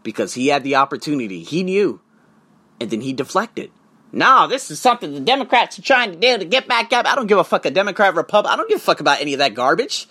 because 0.03 0.33
he 0.33 0.47
had 0.47 0.63
the 0.63 0.75
opportunity. 0.75 1.43
He 1.43 1.63
knew. 1.63 2.01
And 2.79 2.89
then 2.89 3.01
he 3.01 3.13
deflected. 3.13 3.71
No, 4.11 4.47
this 4.47 4.71
is 4.71 4.79
something 4.79 5.13
the 5.13 5.19
Democrats 5.19 5.77
are 5.77 5.81
trying 5.81 6.11
to 6.11 6.17
do 6.17 6.37
to 6.37 6.45
get 6.45 6.67
back 6.67 6.93
up. 6.93 7.05
I 7.05 7.15
don't 7.15 7.27
give 7.27 7.37
a 7.37 7.43
fuck 7.43 7.65
a 7.65 7.71
Democrat, 7.71 8.15
Republic. 8.15 8.51
I 8.51 8.55
don't 8.55 8.69
give 8.69 8.77
a 8.77 8.83
fuck 8.83 8.99
about 8.99 9.21
any 9.21 9.33
of 9.33 9.39
that 9.39 9.53
garbage. 9.53 10.07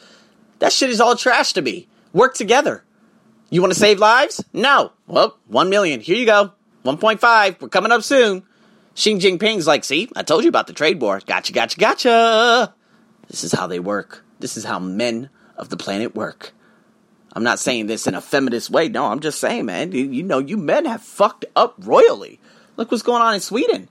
That 0.59 0.73
shit 0.73 0.90
is 0.90 1.00
all 1.00 1.16
trash 1.16 1.52
to 1.54 1.62
me. 1.62 1.88
Work 2.12 2.35
together. 2.35 2.85
You 3.50 3.61
want 3.61 3.73
to 3.73 3.78
save 3.78 3.99
lives? 3.99 4.44
No. 4.52 4.92
Well, 5.06 5.38
one 5.47 5.71
million. 5.71 6.00
Here 6.00 6.16
you 6.16 6.26
go. 6.26 6.52
1.5. 6.85 7.61
We're 7.61 7.68
coming 7.68 7.92
up 7.92 8.02
soon. 8.02 8.44
Xi 8.94 9.14
Jinping's 9.14 9.66
like, 9.66 9.84
see, 9.84 10.08
I 10.16 10.22
told 10.22 10.44
you 10.44 10.48
about 10.48 10.66
the 10.66 10.72
trade 10.72 11.00
war. 11.00 11.20
Gotcha, 11.26 11.52
gotcha, 11.52 11.78
gotcha. 11.78 12.74
This 13.28 13.44
is 13.44 13.52
how 13.52 13.66
they 13.66 13.80
work. 13.80 14.24
This 14.38 14.56
is 14.56 14.64
how 14.64 14.78
men 14.78 15.30
of 15.56 15.68
the 15.68 15.76
planet 15.76 16.14
work. 16.14 16.52
I'm 17.32 17.42
not 17.42 17.58
saying 17.58 17.86
this 17.88 18.06
in 18.06 18.14
a 18.14 18.20
feminist 18.20 18.70
way. 18.70 18.88
No, 18.88 19.06
I'm 19.06 19.20
just 19.20 19.40
saying, 19.40 19.66
man, 19.66 19.90
you, 19.90 20.04
you 20.04 20.22
know, 20.22 20.38
you 20.38 20.56
men 20.56 20.84
have 20.84 21.02
fucked 21.02 21.44
up 21.56 21.74
royally. 21.78 22.38
Look 22.76 22.90
what's 22.90 23.02
going 23.02 23.22
on 23.22 23.34
in 23.34 23.40
Sweden. 23.40 23.88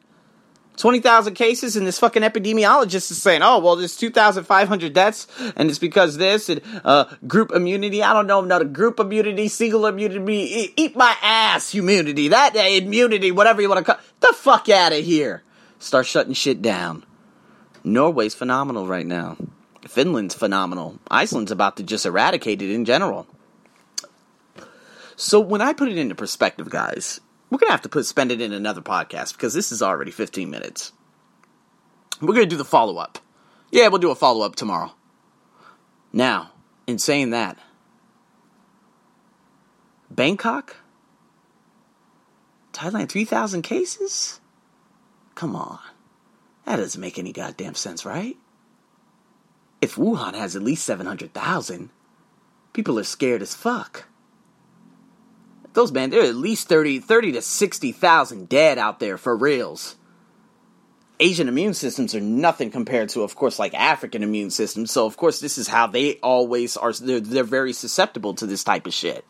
20,000 0.78 1.36
cases, 1.36 1.76
and 1.76 1.86
this 1.86 2.00
fucking 2.00 2.24
epidemiologist 2.24 3.12
is 3.12 3.22
saying, 3.22 3.42
oh, 3.44 3.60
well, 3.60 3.76
there's 3.76 3.96
2,500 3.96 4.94
deaths, 4.94 5.28
and 5.56 5.70
it's 5.70 5.80
because 5.80 6.18
this, 6.18 6.50
and 6.50 6.62
uh, 6.84 7.06
group 7.28 7.52
immunity. 7.52 8.02
I 8.02 8.14
don't 8.14 8.28
know, 8.28 8.42
not 8.42 8.62
a 8.62 8.66
group 8.66 9.00
immunity, 9.00 9.48
single 9.48 9.86
immunity, 9.86 10.74
eat 10.76 10.96
my 10.96 11.16
ass 11.22 11.74
immunity, 11.76 12.30
that 12.30 12.56
immunity, 12.56 13.32
whatever 13.32 13.62
you 13.62 13.70
want 13.70 13.86
to 13.86 13.94
call 13.94 14.02
The 14.20 14.34
fuck 14.34 14.68
out 14.70 14.94
of 14.94 15.04
here. 15.04 15.44
Start 15.80 16.06
shutting 16.06 16.34
shit 16.34 16.62
down. 16.62 17.06
Norway's 17.84 18.34
phenomenal 18.34 18.88
right 18.88 19.06
now. 19.06 19.38
Finland's 19.88 20.34
phenomenal. 20.34 20.98
Iceland's 21.12 21.52
about 21.52 21.78
to 21.78 21.84
just 21.84 22.06
eradicate 22.06 22.62
it 22.62 22.72
in 22.72 22.86
general. 22.86 23.28
So 25.16 25.40
when 25.40 25.62
I 25.62 25.74
put 25.74 25.90
it 25.90 25.98
into 25.98 26.16
perspective, 26.16 26.70
guys, 26.70 27.20
we're 27.54 27.60
gonna 27.60 27.72
have 27.72 27.84
to 27.84 27.90
put 27.90 28.06
spend 28.08 28.32
it 28.32 28.42
in 28.42 28.52
another 28.52 28.82
podcast 28.82 29.34
because 29.34 29.54
this 29.54 29.72
is 29.72 29.84
already 29.84 30.10
15 30.10 30.50
minutes. 30.50 30.92
We're 32.20 32.34
gonna 32.34 32.48
do 32.48 32.58
the 32.58 32.66
follow 32.66 32.98
up. 32.98 33.20
Yeah, 33.72 33.90
we'll 33.90 34.00
do 34.00 34.10
a 34.10 34.16
follow 34.16 34.44
up 34.44 34.56
tomorrow. 34.56 34.94
Now, 36.12 36.52
in 36.88 36.98
saying 36.98 37.30
that, 37.30 37.60
Bangkok, 40.10 40.78
Thailand, 42.72 43.10
3,000 43.10 43.62
cases? 43.62 44.40
Come 45.36 45.56
on. 45.56 45.80
That 46.66 46.78
doesn't 46.78 47.00
make 47.00 47.20
any 47.20 47.34
goddamn 47.34 47.76
sense, 47.76 48.06
right? 48.06 48.38
If 49.82 49.96
Wuhan 49.96 50.34
has 50.34 50.56
at 50.56 50.62
least 50.64 50.86
700,000, 50.86 51.90
people 52.74 52.98
are 52.98 53.04
scared 53.04 53.42
as 53.42 53.54
fuck 53.54 54.06
those 55.74 55.92
man, 55.92 56.10
there 56.10 56.22
are 56.22 56.30
at 56.30 56.36
least 56.36 56.70
30, 56.70 57.00
30 57.00 57.34
to 57.34 57.42
60,000 57.42 58.48
dead 58.50 58.78
out 58.78 59.00
there 59.00 59.18
for 59.18 59.36
reals. 59.36 59.96
Asian 61.20 61.48
immune 61.48 61.74
systems 61.74 62.16
are 62.16 62.22
nothing 62.22 62.72
compared 62.72 63.10
to, 63.10 63.22
of 63.22 63.36
course, 63.36 63.60
like 63.60 63.74
African 63.74 64.24
immune 64.24 64.50
systems. 64.50 64.92
So, 64.92 65.06
of 65.06 65.16
course, 65.18 65.40
this 65.40 65.58
is 65.58 65.68
how 65.68 65.88
they 65.88 66.16
always 66.16 66.76
are. 66.76 66.92
They're, 66.92 67.20
they're 67.20 67.44
very 67.44 67.74
susceptible 67.74 68.34
to 68.36 68.46
this 68.46 68.64
type 68.64 68.88
of 68.88 68.94
shit. 68.94 69.26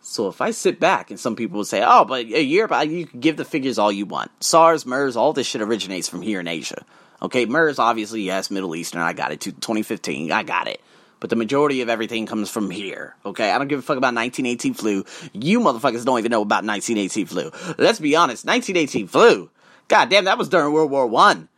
So, 0.00 0.28
if 0.28 0.40
I 0.40 0.52
sit 0.52 0.78
back 0.78 1.10
and 1.10 1.18
some 1.18 1.36
people 1.36 1.58
would 1.58 1.66
say, 1.66 1.84
oh, 1.84 2.04
but 2.04 2.26
year, 2.26 2.68
you 2.84 3.06
can 3.06 3.20
give 3.20 3.36
the 3.36 3.44
figures 3.44 3.78
all 3.78 3.90
you 3.90 4.06
want. 4.06 4.30
SARS, 4.42 4.86
MERS, 4.86 5.16
all 5.16 5.32
this 5.32 5.48
shit 5.48 5.62
originates 5.62 6.08
from 6.08 6.22
here 6.22 6.40
in 6.40 6.48
Asia. 6.48 6.84
Okay, 7.20 7.44
MERS, 7.44 7.78
obviously, 7.78 8.22
yes, 8.22 8.50
Middle 8.50 8.76
Eastern, 8.76 9.02
I 9.02 9.12
got 9.12 9.32
it. 9.32 9.40
2015, 9.40 10.30
I 10.30 10.42
got 10.42 10.68
it 10.68 10.80
but 11.20 11.30
the 11.30 11.36
majority 11.36 11.80
of 11.80 11.88
everything 11.88 12.26
comes 12.26 12.50
from 12.50 12.70
here. 12.70 13.16
Okay, 13.24 13.50
I 13.50 13.58
don't 13.58 13.68
give 13.68 13.78
a 13.78 13.82
fuck 13.82 13.96
about 13.96 14.14
1918 14.14 14.74
flu. 14.74 15.04
You 15.32 15.60
motherfuckers 15.60 16.04
don't 16.04 16.18
even 16.18 16.30
know 16.30 16.42
about 16.42 16.64
1918 16.64 17.26
flu. 17.26 17.50
Let's 17.78 18.00
be 18.00 18.16
honest, 18.16 18.44
1918 18.44 19.06
flu. 19.08 19.50
God 19.88 20.10
damn, 20.10 20.24
that 20.24 20.38
was 20.38 20.48
during 20.48 20.72
World 20.72 20.90
War 20.90 21.06
One. 21.06 21.48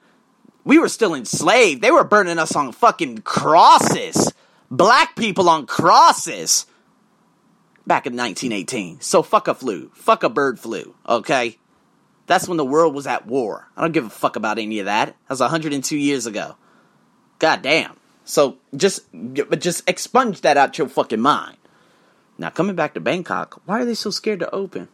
We 0.64 0.78
were 0.78 0.88
still 0.88 1.14
enslaved. 1.14 1.80
They 1.80 1.90
were 1.90 2.04
burning 2.04 2.38
us 2.38 2.54
on 2.54 2.72
fucking 2.72 3.18
crosses. 3.18 4.32
Black 4.70 5.16
people 5.16 5.48
on 5.48 5.66
crosses. 5.66 6.66
Back 7.86 8.06
in 8.06 8.14
1918. 8.14 9.00
So 9.00 9.22
fuck 9.22 9.48
a 9.48 9.54
flu. 9.54 9.90
Fuck 9.94 10.24
a 10.24 10.28
bird 10.28 10.60
flu. 10.60 10.94
Okay? 11.08 11.56
That's 12.26 12.46
when 12.46 12.58
the 12.58 12.64
world 12.66 12.94
was 12.94 13.06
at 13.06 13.26
war. 13.26 13.68
I 13.74 13.80
don't 13.80 13.92
give 13.92 14.04
a 14.04 14.10
fuck 14.10 14.36
about 14.36 14.58
any 14.58 14.80
of 14.80 14.84
that. 14.84 15.06
That 15.06 15.30
was 15.30 15.40
102 15.40 15.96
years 15.96 16.26
ago. 16.26 16.56
God 17.38 17.62
damn. 17.62 17.97
So 18.28 18.58
just 18.76 19.06
just 19.58 19.88
expunge 19.88 20.42
that 20.42 20.58
out 20.58 20.76
your 20.76 20.86
fucking 20.86 21.18
mind. 21.18 21.56
Now 22.36 22.50
coming 22.50 22.76
back 22.76 22.92
to 22.92 23.00
Bangkok, 23.00 23.62
why 23.64 23.80
are 23.80 23.86
they 23.86 23.94
so 23.94 24.10
scared 24.10 24.40
to 24.40 24.54
open? 24.54 24.88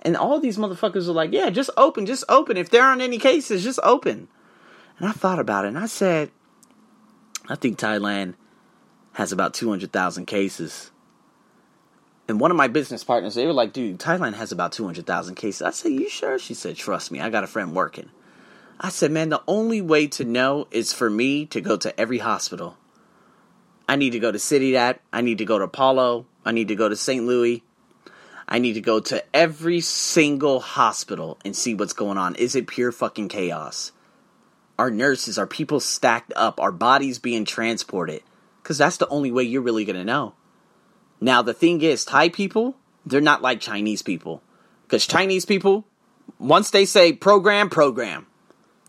And 0.00 0.16
all 0.16 0.40
these 0.40 0.58
motherfuckers 0.58 1.06
are 1.06 1.12
like, 1.12 1.32
yeah, 1.32 1.50
just 1.50 1.70
open, 1.76 2.06
just 2.06 2.24
open. 2.28 2.56
If 2.56 2.68
there 2.68 2.82
aren't 2.82 3.02
any 3.02 3.18
cases, 3.18 3.62
just 3.62 3.78
open. 3.84 4.26
And 4.98 5.08
I 5.08 5.12
thought 5.12 5.38
about 5.38 5.64
it 5.64 5.68
and 5.68 5.78
I 5.78 5.86
said, 5.86 6.32
I 7.48 7.54
think 7.54 7.78
Thailand 7.78 8.34
has 9.12 9.30
about 9.30 9.54
200,000 9.54 10.26
cases. 10.26 10.90
And 12.26 12.40
one 12.40 12.50
of 12.50 12.56
my 12.56 12.66
business 12.66 13.04
partners, 13.04 13.36
they 13.36 13.46
were 13.46 13.52
like, 13.52 13.72
dude, 13.72 14.00
Thailand 14.00 14.34
has 14.34 14.50
about 14.50 14.72
200,000 14.72 15.36
cases. 15.36 15.62
I 15.62 15.70
said, 15.70 15.92
you 15.92 16.08
sure? 16.08 16.36
She 16.40 16.54
said, 16.54 16.74
trust 16.74 17.12
me, 17.12 17.20
I 17.20 17.30
got 17.30 17.44
a 17.44 17.48
friend 17.48 17.76
working. 17.76 18.10
I 18.82 18.88
said, 18.88 19.10
man, 19.10 19.28
the 19.28 19.42
only 19.46 19.82
way 19.82 20.06
to 20.06 20.24
know 20.24 20.66
is 20.70 20.94
for 20.94 21.10
me 21.10 21.44
to 21.46 21.60
go 21.60 21.76
to 21.76 22.00
every 22.00 22.16
hospital. 22.18 22.78
I 23.86 23.96
need 23.96 24.12
to 24.12 24.18
go 24.18 24.32
to 24.32 24.38
City 24.38 24.72
that. 24.72 25.00
I 25.12 25.20
need 25.20 25.38
to 25.38 25.44
go 25.44 25.58
to 25.58 25.64
Apollo. 25.64 26.24
I 26.46 26.52
need 26.52 26.68
to 26.68 26.76
go 26.76 26.88
to 26.88 26.96
St. 26.96 27.26
Louis. 27.26 27.62
I 28.48 28.58
need 28.58 28.72
to 28.72 28.80
go 28.80 28.98
to 28.98 29.22
every 29.36 29.80
single 29.80 30.60
hospital 30.60 31.38
and 31.44 31.54
see 31.54 31.74
what's 31.74 31.92
going 31.92 32.16
on. 32.16 32.36
Is 32.36 32.54
it 32.54 32.66
pure 32.66 32.90
fucking 32.90 33.28
chaos? 33.28 33.92
Our 34.78 34.90
nurses, 34.90 35.38
our 35.38 35.46
people 35.46 35.78
stacked 35.80 36.32
up, 36.34 36.58
our 36.58 36.72
bodies 36.72 37.18
being 37.18 37.44
transported. 37.44 38.22
Because 38.62 38.78
that's 38.78 38.96
the 38.96 39.08
only 39.08 39.30
way 39.30 39.42
you're 39.42 39.60
really 39.60 39.84
going 39.84 39.96
to 39.96 40.04
know. 40.04 40.34
Now, 41.20 41.42
the 41.42 41.52
thing 41.52 41.82
is, 41.82 42.06
Thai 42.06 42.30
people, 42.30 42.76
they're 43.04 43.20
not 43.20 43.42
like 43.42 43.60
Chinese 43.60 44.00
people. 44.00 44.42
Because 44.86 45.06
Chinese 45.06 45.44
people, 45.44 45.84
once 46.38 46.70
they 46.70 46.86
say 46.86 47.12
program, 47.12 47.68
program. 47.68 48.26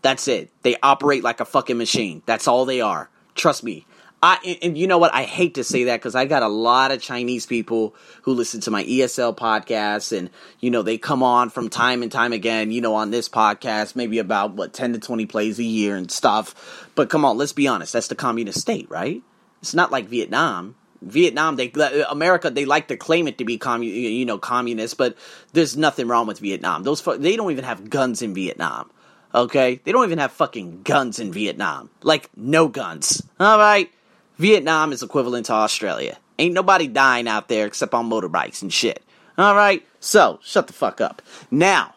That's 0.02 0.28
it. 0.28 0.50
They 0.62 0.76
operate 0.82 1.22
like 1.22 1.40
a 1.40 1.44
fucking 1.44 1.78
machine. 1.78 2.22
That's 2.26 2.48
all 2.48 2.64
they 2.64 2.80
are. 2.80 3.08
Trust 3.34 3.64
me. 3.64 3.86
I 4.24 4.58
and 4.62 4.78
you 4.78 4.86
know 4.86 4.98
what? 4.98 5.12
I 5.12 5.24
hate 5.24 5.54
to 5.54 5.64
say 5.64 5.84
that 5.84 5.96
because 5.96 6.14
I 6.14 6.26
got 6.26 6.44
a 6.44 6.48
lot 6.48 6.92
of 6.92 7.02
Chinese 7.02 7.44
people 7.44 7.96
who 8.22 8.34
listen 8.34 8.60
to 8.60 8.70
my 8.70 8.84
ESL 8.84 9.36
podcasts, 9.36 10.16
and 10.16 10.30
you 10.60 10.70
know 10.70 10.82
they 10.82 10.96
come 10.96 11.24
on 11.24 11.50
from 11.50 11.68
time 11.68 12.04
and 12.04 12.12
time 12.12 12.32
again. 12.32 12.70
You 12.70 12.80
know, 12.80 12.94
on 12.94 13.10
this 13.10 13.28
podcast, 13.28 13.96
maybe 13.96 14.20
about 14.20 14.54
what 14.54 14.72
ten 14.72 14.92
to 14.92 15.00
twenty 15.00 15.26
plays 15.26 15.58
a 15.58 15.64
year 15.64 15.96
and 15.96 16.08
stuff. 16.08 16.88
But 16.94 17.10
come 17.10 17.24
on, 17.24 17.36
let's 17.36 17.52
be 17.52 17.66
honest. 17.66 17.94
That's 17.94 18.06
the 18.06 18.14
communist 18.14 18.60
state, 18.60 18.88
right? 18.88 19.22
It's 19.60 19.74
not 19.74 19.90
like 19.90 20.06
Vietnam. 20.06 20.76
Vietnam, 21.00 21.56
they 21.56 21.72
uh, 21.72 22.04
America, 22.08 22.48
they 22.48 22.64
like 22.64 22.86
to 22.88 22.96
claim 22.96 23.26
it 23.26 23.38
to 23.38 23.44
be 23.44 23.58
commun, 23.58 23.88
you 23.88 24.24
know, 24.24 24.38
communist, 24.38 24.96
but 24.98 25.16
there's 25.52 25.76
nothing 25.76 26.06
wrong 26.06 26.28
with 26.28 26.38
Vietnam. 26.38 26.84
Those 26.84 27.02
they 27.18 27.34
don't 27.34 27.50
even 27.50 27.64
have 27.64 27.90
guns 27.90 28.22
in 28.22 28.34
Vietnam. 28.34 28.88
Okay, 29.34 29.80
they 29.84 29.92
don't 29.92 30.04
even 30.04 30.18
have 30.18 30.32
fucking 30.32 30.82
guns 30.82 31.18
in 31.18 31.32
Vietnam. 31.32 31.90
Like 32.02 32.28
no 32.36 32.68
guns. 32.68 33.22
All 33.40 33.58
right. 33.58 33.90
Vietnam 34.38 34.92
is 34.92 35.02
equivalent 35.02 35.46
to 35.46 35.52
Australia. 35.52 36.18
Ain't 36.38 36.54
nobody 36.54 36.88
dying 36.88 37.28
out 37.28 37.48
there 37.48 37.66
except 37.66 37.94
on 37.94 38.10
motorbikes 38.10 38.62
and 38.62 38.72
shit. 38.72 39.02
All 39.38 39.54
right? 39.54 39.86
So, 40.00 40.40
shut 40.42 40.66
the 40.66 40.72
fuck 40.72 41.00
up. 41.00 41.22
Now, 41.50 41.94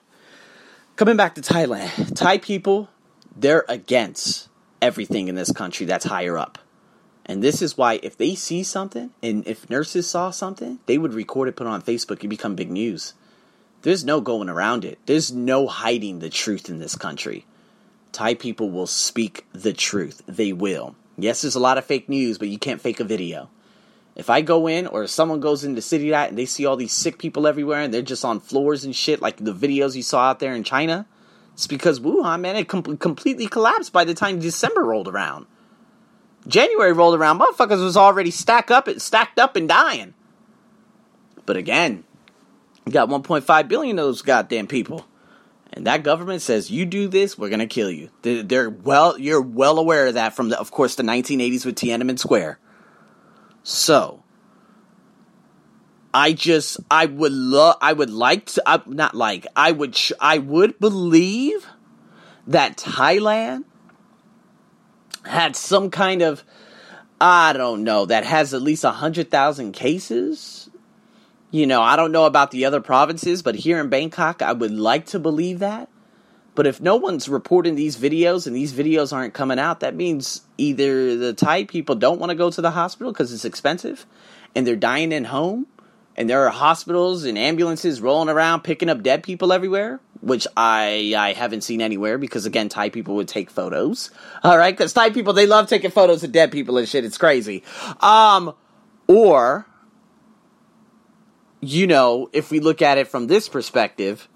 coming 0.96 1.18
back 1.18 1.36
to 1.36 1.42
Thailand, 1.42 2.15
Thai 2.15 2.38
people, 2.38 2.89
they're 3.36 3.65
against 3.68 4.48
everything 4.82 5.27
in 5.27 5.36
this 5.36 5.51
country 5.51 5.86
that's 5.86 6.06
higher 6.06 6.38
up. 6.38 6.60
And 7.25 7.44
this 7.44 7.62
is 7.62 7.75
why 7.75 8.00
if 8.04 8.15
they 8.18 8.36
see 8.36 8.63
something 8.63 9.10
and 9.24 9.46
if 9.48 9.70
nurses 9.70 10.08
saw 10.08 10.30
something, 10.30 10.80
they 10.86 10.98
would 10.98 11.13
record 11.13 11.50
it, 11.50 11.56
put 11.56 11.65
it 11.65 11.72
on 11.72 11.82
Facebook, 11.82 12.22
and 12.22 12.30
become 12.30 12.56
big 12.56 12.70
news. 12.70 13.13
There's 13.86 14.04
no 14.04 14.20
going 14.20 14.50
around 14.50 14.84
it. 14.84 14.98
There's 15.06 15.32
no 15.32 15.68
hiding 15.68 16.18
the 16.18 16.32
truth 16.32 16.70
in 16.70 16.80
this 16.80 16.96
country. 16.96 17.46
Thai 18.13 18.34
people 18.34 18.72
will 18.72 18.88
speak 18.88 19.46
the 19.54 19.74
truth. 19.74 20.24
They 20.25 20.54
will. 20.54 20.96
Yes, 21.20 21.44
there's 21.44 21.54
a 21.54 21.60
lot 21.60 21.77
of 21.77 21.86
fake 21.86 22.10
news, 22.10 22.39
but 22.39 22.48
you 22.48 22.58
can't 22.58 22.82
fake 22.82 23.00
a 23.00 23.04
video. 23.04 23.48
If 24.15 24.27
I 24.27 24.42
go 24.42 24.65
in 24.65 24.88
or 24.88 25.06
someone 25.06 25.39
goes 25.39 25.63
into 25.63 25.84
City 25.84 26.10
that 26.10 26.30
and 26.30 26.38
they 26.38 26.48
see 26.48 26.65
all 26.65 26.77
these 26.77 26.94
sick 26.94 27.20
people 27.20 27.46
everywhere 27.46 27.82
and 27.82 27.94
they're 27.94 28.01
just 28.01 28.25
on 28.25 28.39
floors 28.39 28.84
and 28.84 28.96
shit 28.96 29.22
like 29.22 29.38
the 29.38 29.54
videos 29.54 29.96
you 29.96 30.01
saw 30.01 30.22
out 30.32 30.39
there 30.39 30.56
in 30.56 30.63
China, 30.63 31.06
it's 31.54 31.68
because 31.68 32.00
Wuhan, 32.00 32.42
man, 32.42 32.56
it 32.56 32.68
com- 32.68 32.98
completely 32.98 33.46
collapsed 33.46 33.94
by 33.94 34.04
the 34.04 34.15
time 34.15 34.39
December 34.39 34.84
rolled 34.84 35.08
around. 35.08 35.46
January 36.48 36.92
rolled 36.92 37.20
around, 37.20 37.38
motherfuckers 37.38 37.84
was 37.84 37.98
already 37.98 38.32
stacked 38.32 38.72
up, 38.72 38.89
stacked 38.98 39.38
up 39.38 39.56
and 39.56 39.70
dying. 39.70 40.15
But 41.46 41.56
again, 41.56 42.04
you 42.86 42.92
got 42.92 43.10
1.5 43.10 43.68
billion 43.68 44.00
of 44.00 44.06
those 44.06 44.22
goddamn 44.22 44.68
people 44.68 45.06
and 45.75 45.88
that 45.88 46.04
government 46.04 46.42
says 46.42 46.72
you 46.72 46.86
do 46.86 47.08
this, 47.10 47.38
we're 47.38 47.50
gonna 47.50 47.68
kill 47.68 47.92
you. 47.92 48.10
They're 48.22 48.70
well, 48.70 49.20
you're 49.20 49.42
well 49.42 49.77
aware 49.77 50.08
of 50.08 50.13
that 50.13 50.34
from 50.34 50.50
the, 50.50 50.60
of 50.60 50.72
course, 50.72 50.96
the 50.96 51.04
1980s 51.04 51.65
with 51.65 51.75
Tiananmen 51.75 52.18
Square. 52.18 52.60
So, 53.62 54.24
I 56.13 56.32
just, 56.32 56.80
I 56.89 57.08
would 57.08 57.34
love, 57.34 57.75
I 57.82 57.92
would 57.92 58.10
like 58.10 58.46
to, 58.48 58.63
I, 58.65 58.82
not 58.86 59.15
like, 59.15 59.48
I 59.56 59.74
would, 59.74 59.98
I 60.20 60.38
would 60.38 60.79
believe 60.79 61.68
that 62.48 62.77
Thailand 62.77 63.66
had 65.25 65.57
some 65.57 65.90
kind 65.90 66.22
of, 66.22 66.46
I 67.20 67.51
don't 67.51 67.83
know, 67.83 68.05
that 68.05 68.24
has 68.24 68.53
at 68.53 68.62
least 68.62 68.86
a 68.86 68.92
hundred 68.92 69.29
thousand 69.29 69.74
cases 69.74 70.65
you 71.55 71.65
know, 71.65 71.81
I 71.81 71.96
don't 71.96 72.11
know 72.11 72.25
about 72.25 72.51
the 72.51 72.65
other 72.65 72.81
provinces, 72.81 73.41
but 73.41 73.55
here 73.55 73.79
in 73.79 73.87
Bangkok, 73.87 74.41
I 74.41 74.51
would 74.51 74.74
like 74.74 75.05
to 75.07 75.20
believe 75.20 75.59
that. 75.59 75.87
But 76.53 76.68
if 76.68 76.81
no 76.81 76.98
one's 76.98 77.29
reporting 77.29 77.75
these 77.75 77.96
videos 77.96 78.46
and 78.46 78.53
these 78.53 78.74
videos 78.74 79.13
aren't 79.13 79.33
coming 79.33 79.57
out, 79.57 79.79
that 79.79 79.96
means 79.96 80.41
either 80.57 81.15
the 81.15 81.31
Thai 81.33 81.63
people 81.63 81.96
don't 81.96 82.20
want 82.20 82.31
to 82.31 82.35
go 82.35 82.51
to 82.51 82.61
the 82.61 82.72
hospital 82.72 83.13
because 83.13 83.31
it's 83.31 83.46
expensive 83.46 84.05
and 84.53 84.68
they're 84.68 84.75
dying 84.75 85.13
in 85.13 85.24
home 85.24 85.68
and 86.18 86.29
there 86.29 86.46
are 86.46 86.50
hospitals 86.50 87.24
and 87.24 87.37
ambulances 87.37 88.01
rolling 88.01 88.27
around 88.27 88.63
picking 88.63 88.89
up 88.89 89.01
dead 89.01 89.24
people 89.24 89.53
everywhere, 89.53 90.01
which 90.20 90.48
I 90.57 91.13
I 91.18 91.31
haven't 91.31 91.61
seen 91.61 91.81
anywhere 91.81 92.18
because 92.18 92.46
again 92.46 92.68
Thai 92.68 92.89
people 92.89 93.15
would 93.15 93.29
take 93.29 93.50
photos. 93.50 94.11
All 94.44 94.57
right, 94.57 94.75
cuz 94.75 94.91
Thai 94.91 95.11
people 95.11 95.31
they 95.31 95.48
love 95.48 95.70
taking 95.70 95.91
photos 95.91 96.22
of 96.22 96.33
dead 96.33 96.51
people 96.51 96.77
and 96.77 96.87
shit. 96.87 97.05
It's 97.05 97.18
crazy. 97.18 97.63
Um 98.01 98.53
or 99.07 99.68
you 101.70 101.88
know, 101.88 102.30
if 102.34 102.51
we 102.51 102.60
look 102.60 102.82
at 102.82 102.98
it 102.98 103.08
from 103.08 103.28
this 103.28 103.50
perspective, 103.50 104.28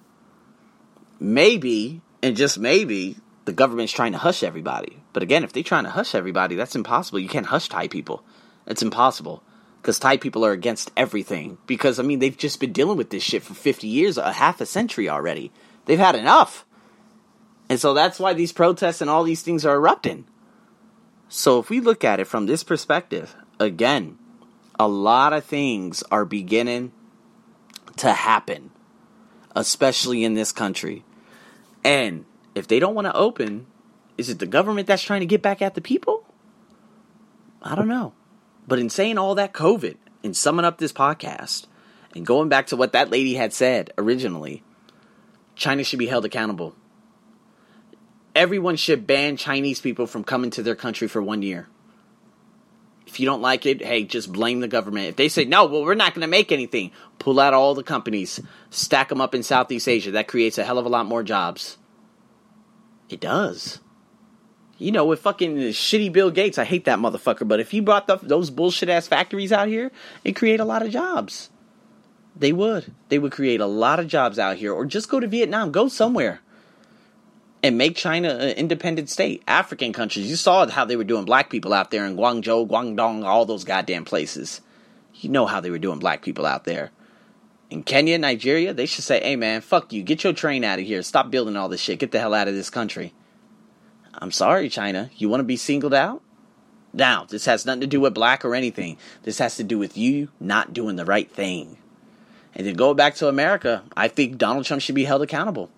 maybe, 1.19 2.01
and 2.21 2.35
just 2.35 2.59
maybe, 2.59 3.17
the 3.45 3.53
government's 3.53 3.93
trying 3.93 4.11
to 4.11 4.17
hush 4.17 4.43
everybody. 4.43 4.97
But 5.11 5.23
again, 5.23 5.43
if 5.43 5.53
they're 5.53 5.63
trying 5.63 5.85
to 5.85 5.89
hush 5.89 6.13
everybody, 6.13 6.55
that's 6.55 6.75
impossible. 6.75 7.19
You 7.19 7.29
can't 7.29 7.47
hush 7.47 7.67
Thai 7.67 7.87
people. 7.87 8.23
It's 8.67 8.83
impossible. 8.83 9.43
Because 9.81 9.97
Thai 9.97 10.17
people 10.17 10.45
are 10.45 10.51
against 10.51 10.91
everything. 10.95 11.57
Because, 11.65 11.99
I 11.99 12.03
mean, 12.03 12.19
they've 12.19 12.37
just 12.37 12.59
been 12.59 12.73
dealing 12.73 12.97
with 12.97 13.09
this 13.09 13.23
shit 13.23 13.43
for 13.43 13.53
50 13.53 13.87
years, 13.87 14.17
a 14.17 14.33
half 14.33 14.61
a 14.61 14.65
century 14.65 15.09
already. 15.09 15.51
They've 15.85 15.97
had 15.97 16.15
enough. 16.15 16.65
And 17.69 17.79
so 17.79 17.93
that's 17.93 18.19
why 18.19 18.33
these 18.33 18.51
protests 18.51 19.01
and 19.01 19.09
all 19.09 19.23
these 19.23 19.41
things 19.41 19.65
are 19.65 19.75
erupting. 19.75 20.25
So 21.27 21.59
if 21.59 21.69
we 21.69 21.79
look 21.79 22.03
at 22.03 22.19
it 22.19 22.25
from 22.25 22.45
this 22.45 22.63
perspective, 22.63 23.35
again, 23.59 24.17
a 24.79 24.87
lot 24.87 25.33
of 25.33 25.43
things 25.43 26.03
are 26.11 26.25
beginning 26.25 26.91
to 27.99 28.11
happen, 28.13 28.71
especially 29.55 30.23
in 30.23 30.33
this 30.33 30.51
country. 30.51 31.03
And 31.83 32.25
if 32.55 32.67
they 32.67 32.79
don't 32.79 32.95
want 32.95 33.05
to 33.05 33.15
open, 33.15 33.67
is 34.17 34.29
it 34.29 34.39
the 34.39 34.45
government 34.45 34.87
that's 34.87 35.03
trying 35.03 35.21
to 35.21 35.25
get 35.25 35.41
back 35.41 35.61
at 35.61 35.75
the 35.75 35.81
people? 35.81 36.25
I 37.61 37.75
don't 37.75 37.87
know. 37.87 38.13
But 38.67 38.79
in 38.79 38.89
saying 38.89 39.17
all 39.17 39.35
that 39.35 39.53
COVID 39.53 39.97
and 40.23 40.35
summing 40.35 40.65
up 40.65 40.77
this 40.77 40.93
podcast 40.93 41.67
and 42.15 42.25
going 42.25 42.49
back 42.49 42.67
to 42.67 42.75
what 42.75 42.93
that 42.93 43.09
lady 43.09 43.35
had 43.35 43.53
said 43.53 43.91
originally, 43.97 44.63
China 45.55 45.83
should 45.83 45.99
be 45.99 46.07
held 46.07 46.25
accountable. 46.25 46.75
Everyone 48.35 48.75
should 48.75 49.07
ban 49.07 49.37
Chinese 49.37 49.81
people 49.81 50.07
from 50.07 50.23
coming 50.23 50.51
to 50.51 50.63
their 50.63 50.75
country 50.75 51.07
for 51.07 51.21
one 51.21 51.41
year. 51.41 51.67
If 53.09 53.19
you 53.19 53.25
don't 53.25 53.41
like 53.41 53.65
it, 53.65 53.83
hey, 53.83 54.03
just 54.03 54.31
blame 54.31 54.59
the 54.59 54.67
government. 54.67 55.07
If 55.07 55.15
they 55.15 55.29
say, 55.29 55.43
no, 55.43 55.65
well, 55.65 55.83
we're 55.83 55.95
not 55.95 56.13
going 56.13 56.21
to 56.21 56.27
make 56.27 56.51
anything, 56.51 56.91
pull 57.17 57.39
out 57.39 57.55
all 57.55 57.73
the 57.73 57.81
companies, 57.81 58.39
stack 58.69 59.09
them 59.09 59.19
up 59.19 59.33
in 59.33 59.41
Southeast 59.41 59.87
Asia. 59.87 60.11
That 60.11 60.27
creates 60.27 60.59
a 60.59 60.63
hell 60.63 60.77
of 60.77 60.85
a 60.85 60.89
lot 60.89 61.07
more 61.07 61.23
jobs. 61.23 61.79
It 63.09 63.19
does. 63.19 63.79
You 64.77 64.91
know, 64.91 65.05
with 65.05 65.21
fucking 65.21 65.57
shitty 65.57 66.13
Bill 66.13 66.29
Gates, 66.29 66.59
I 66.59 66.65
hate 66.65 66.85
that 66.85 66.99
motherfucker, 66.99 67.47
but 67.47 67.59
if 67.59 67.71
he 67.71 67.79
brought 67.79 68.05
the, 68.05 68.17
those 68.17 68.51
bullshit 68.51 68.89
ass 68.89 69.07
factories 69.07 69.51
out 69.51 69.67
here, 69.67 69.91
it'd 70.23 70.37
create 70.37 70.59
a 70.59 70.65
lot 70.65 70.83
of 70.83 70.91
jobs. 70.91 71.49
They 72.35 72.53
would. 72.53 72.93
They 73.09 73.17
would 73.17 73.31
create 73.31 73.59
a 73.59 73.65
lot 73.65 73.99
of 73.99 74.07
jobs 74.07 74.37
out 74.37 74.57
here. 74.57 74.71
Or 74.71 74.85
just 74.85 75.09
go 75.09 75.19
to 75.19 75.27
Vietnam. 75.27 75.71
Go 75.71 75.87
somewhere 75.87 76.41
and 77.61 77.77
make 77.77 77.95
China 77.95 78.29
an 78.29 78.55
independent 78.55 79.09
state. 79.09 79.43
African 79.47 79.93
countries, 79.93 80.29
you 80.29 80.35
saw 80.35 80.67
how 80.67 80.85
they 80.85 80.95
were 80.95 81.03
doing 81.03 81.25
black 81.25 81.49
people 81.49 81.73
out 81.73 81.91
there 81.91 82.05
in 82.05 82.15
Guangzhou, 82.15 82.67
Guangdong, 82.67 83.25
all 83.25 83.45
those 83.45 83.63
goddamn 83.63 84.05
places. 84.05 84.61
You 85.15 85.29
know 85.29 85.45
how 85.45 85.59
they 85.59 85.69
were 85.69 85.79
doing 85.79 85.99
black 85.99 86.21
people 86.21 86.45
out 86.45 86.63
there. 86.63 86.91
In 87.69 87.83
Kenya, 87.83 88.17
Nigeria, 88.17 88.73
they 88.73 88.85
should 88.85 89.03
say, 89.03 89.21
hey 89.21 89.35
man, 89.35 89.61
fuck 89.61 89.93
you. 89.93 90.01
Get 90.01 90.23
your 90.23 90.33
train 90.33 90.63
out 90.63 90.79
of 90.79 90.85
here. 90.85 91.03
Stop 91.03 91.29
building 91.29 91.55
all 91.55 91.69
this 91.69 91.81
shit. 91.81 91.99
Get 91.99 92.11
the 92.11 92.19
hell 92.19 92.33
out 92.33 92.47
of 92.47 92.55
this 92.55 92.69
country. 92.69 93.13
I'm 94.13 94.31
sorry, 94.31 94.69
China. 94.69 95.09
You 95.17 95.29
want 95.29 95.41
to 95.41 95.45
be 95.45 95.57
singled 95.57 95.93
out? 95.93 96.21
Now, 96.93 97.25
this 97.29 97.45
has 97.45 97.65
nothing 97.65 97.81
to 97.81 97.87
do 97.87 98.01
with 98.01 98.15
black 98.15 98.43
or 98.43 98.55
anything. 98.55 98.97
This 99.23 99.37
has 99.37 99.57
to 99.57 99.63
do 99.63 99.77
with 99.77 99.97
you 99.97 100.29
not 100.39 100.73
doing 100.73 100.95
the 100.95 101.05
right 101.05 101.29
thing. 101.29 101.77
And 102.55 102.65
to 102.65 102.73
go 102.73 102.95
back 102.95 103.15
to 103.15 103.27
America, 103.27 103.83
I 103.95 104.07
think 104.07 104.37
Donald 104.37 104.65
Trump 104.65 104.81
should 104.81 104.95
be 104.95 105.05
held 105.05 105.21
accountable. 105.21 105.69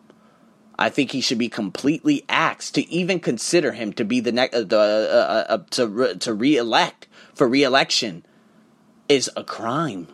I 0.78 0.90
think 0.90 1.12
he 1.12 1.22
should 1.22 1.38
be 1.38 1.50
completely 1.50 2.24
axed 2.28 2.76
to 2.76 2.90
even 2.90 3.20
consider 3.20 3.72
him 3.74 3.94
to 3.94 4.06
be 4.06 4.20
the 4.20 4.32
next 4.32 4.56
uh, 4.56 4.64
the 4.64 4.78
uh, 4.78 5.54
uh, 5.54 5.58
to 5.72 5.88
re- 5.88 6.16
to 6.16 6.34
reelect 6.34 7.08
for 7.34 7.48
reelection 7.48 8.26
is 9.08 9.30
a 9.36 9.44
crime 9.44 10.08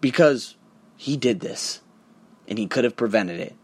because 0.00 0.56
he 0.96 1.16
did 1.16 1.40
this 1.40 1.80
and 2.48 2.58
he 2.58 2.66
could 2.66 2.84
have 2.84 2.96
prevented 2.96 3.40
it. 3.40 3.54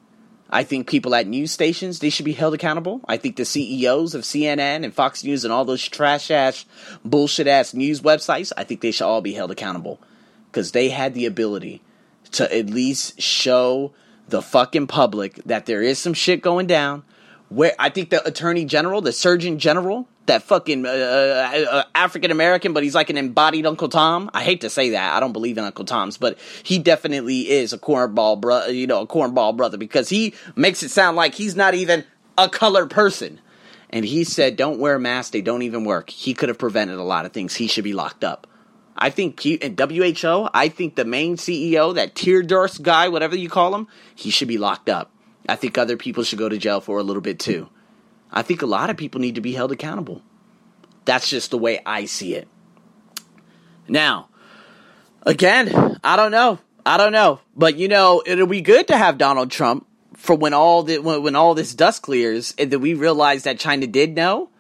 I 0.53 0.65
think 0.65 0.89
people 0.89 1.15
at 1.15 1.27
news 1.27 1.53
stations 1.53 2.01
they 2.01 2.11
should 2.11 2.25
be 2.25 2.33
held 2.33 2.55
accountable. 2.55 3.01
I 3.07 3.17
think 3.17 3.37
the 3.37 3.45
CEOs 3.45 4.15
of 4.15 4.23
CNN 4.23 4.85
and 4.85 4.93
Fox 4.93 5.23
News 5.23 5.45
and 5.45 5.53
all 5.53 5.65
those 5.65 5.89
trash 5.89 6.31
ass, 6.31 6.65
bullshit 7.05 7.47
ass 7.47 7.73
news 7.73 8.01
websites, 8.01 8.53
I 8.57 8.65
think 8.65 8.81
they 8.81 8.91
should 8.91 9.07
all 9.07 9.21
be 9.21 9.35
held 9.35 9.51
accountable 9.51 10.01
because 10.51 10.73
they 10.73 10.89
had 10.89 11.15
the 11.15 11.27
ability 11.27 11.83
to 12.33 12.57
at 12.57 12.67
least 12.67 13.21
show 13.21 13.93
the 14.31 14.43
fucking 14.43 14.87
public 14.87 15.35
that 15.45 15.67
there 15.67 15.83
is 15.83 15.99
some 15.99 16.15
shit 16.15 16.43
going 16.43 16.67
down. 16.67 17.05
Where 17.49 17.73
I 17.81 17.91
think 17.91 18.11
the 18.11 18.25
Attorney 18.27 18.65
General, 18.65 19.01
the 19.01 19.13
Surgeon 19.13 19.59
General, 19.59 20.07
that 20.27 20.45
fucking 20.45 20.87
uh, 20.87 20.89
uh, 20.89 21.67
uh 21.71 21.85
African 21.97 22.31
American, 22.31 22.73
but 22.73 22.85
he's 22.85 22.95
like 22.95 23.11
an 23.11 23.17
embodied 23.17 23.67
Uncle 23.67 23.89
Tom. 23.89 24.31
I 24.33 24.45
hate 24.45 24.61
to 24.61 24.71
say 24.71 24.91
that. 24.91 25.17
I 25.17 25.21
don't 25.21 25.33
believe 25.33 25.59
in 25.59 25.65
Uncle 25.65 25.85
Toms, 25.85 26.17
but 26.17 26.39
he 26.63 26.79
definitely 26.79 27.51
is 27.51 27.73
a 27.73 27.79
cornball 27.79 28.41
brother, 28.41 28.73
you 28.73 28.87
know, 28.87 29.01
a 29.01 29.07
cornball 29.07 29.57
brother 29.57 29.77
because 29.77 30.09
he 30.09 30.35
makes 30.55 30.85
it 30.85 30.91
sound 30.91 31.17
like 31.17 31.35
he's 31.35 31.57
not 31.57 31.75
even 31.75 32.05
a 32.39 32.49
colored 32.49 32.91
person. 32.91 33.41
And 33.93 34.05
he 34.05 34.23
said, 34.23 34.55
"Don't 34.55 34.79
wear 34.79 35.01
masks. 35.01 35.31
They 35.31 35.41
don't 35.41 35.63
even 35.63 35.85
work." 35.85 36.11
He 36.11 36.33
could 36.33 36.49
have 36.49 36.59
prevented 36.59 36.99
a 36.99 37.03
lot 37.03 37.27
of 37.27 37.33
things. 37.33 37.57
He 37.57 37.67
should 37.67 37.83
be 37.83 37.93
locked 37.93 38.23
up. 38.23 38.47
I 39.01 39.09
think 39.11 39.45
in 39.47 39.77
WHO, 39.77 40.49
I 40.53 40.69
think 40.69 40.95
the 40.95 41.07
main 41.07 41.37
CEO, 41.37 41.95
that 41.95 42.15
Tedros 42.15 42.81
guy, 42.83 43.09
whatever 43.09 43.35
you 43.35 43.49
call 43.49 43.75
him, 43.75 43.89
he 44.15 44.31
should 44.31 44.49
be 44.49 44.59
locked 44.59 44.91
up. 44.91 45.11
I 45.49 45.57
think 45.57 45.79
other 45.79 45.97
people 45.97 46.23
should 46.23 46.39
go 46.39 46.49
to 46.49 46.59
jail 46.59 46.81
for 46.81 46.99
a 46.99 47.03
little 47.03 47.23
bit 47.23 47.39
too. 47.39 47.69
I 48.31 48.43
think 48.43 48.63
a 48.63 48.67
lot 48.67 48.91
of 48.91 48.97
people 48.97 49.21
need 49.21 49.37
to 49.37 49.41
be 49.41 49.55
held 49.55 49.73
accountable. 49.73 50.23
That's 51.07 51.29
just 51.31 51.51
the 51.51 51.59
way 51.59 51.81
I 51.85 52.05
see 52.05 52.35
it. 52.35 52.47
Now, 53.89 54.29
again, 55.23 55.99
I 56.05 56.17
don't 56.17 56.31
know. 56.31 56.59
I 56.85 56.97
don't 56.97 57.13
know. 57.13 57.41
But 57.57 57.77
you 57.77 57.89
know, 57.89 58.23
it'll 58.25 58.47
be 58.47 58.61
good 58.61 58.89
to 58.89 58.97
have 58.97 59.19
Donald 59.19 59.51
Trump 59.51 59.87
for 60.15 60.37
when 60.37 60.53
all 60.53 60.83
the 60.83 60.99
when, 60.99 61.23
when 61.23 61.37
all 61.37 61.55
this 61.55 61.75
dust 61.75 62.03
clears 62.03 62.55
and 62.59 62.71
then 62.71 62.81
we 62.81 62.95
realize 62.95 63.45
that 63.45 63.59
China 63.59 63.87
did 63.87 64.15
know. 64.15 64.51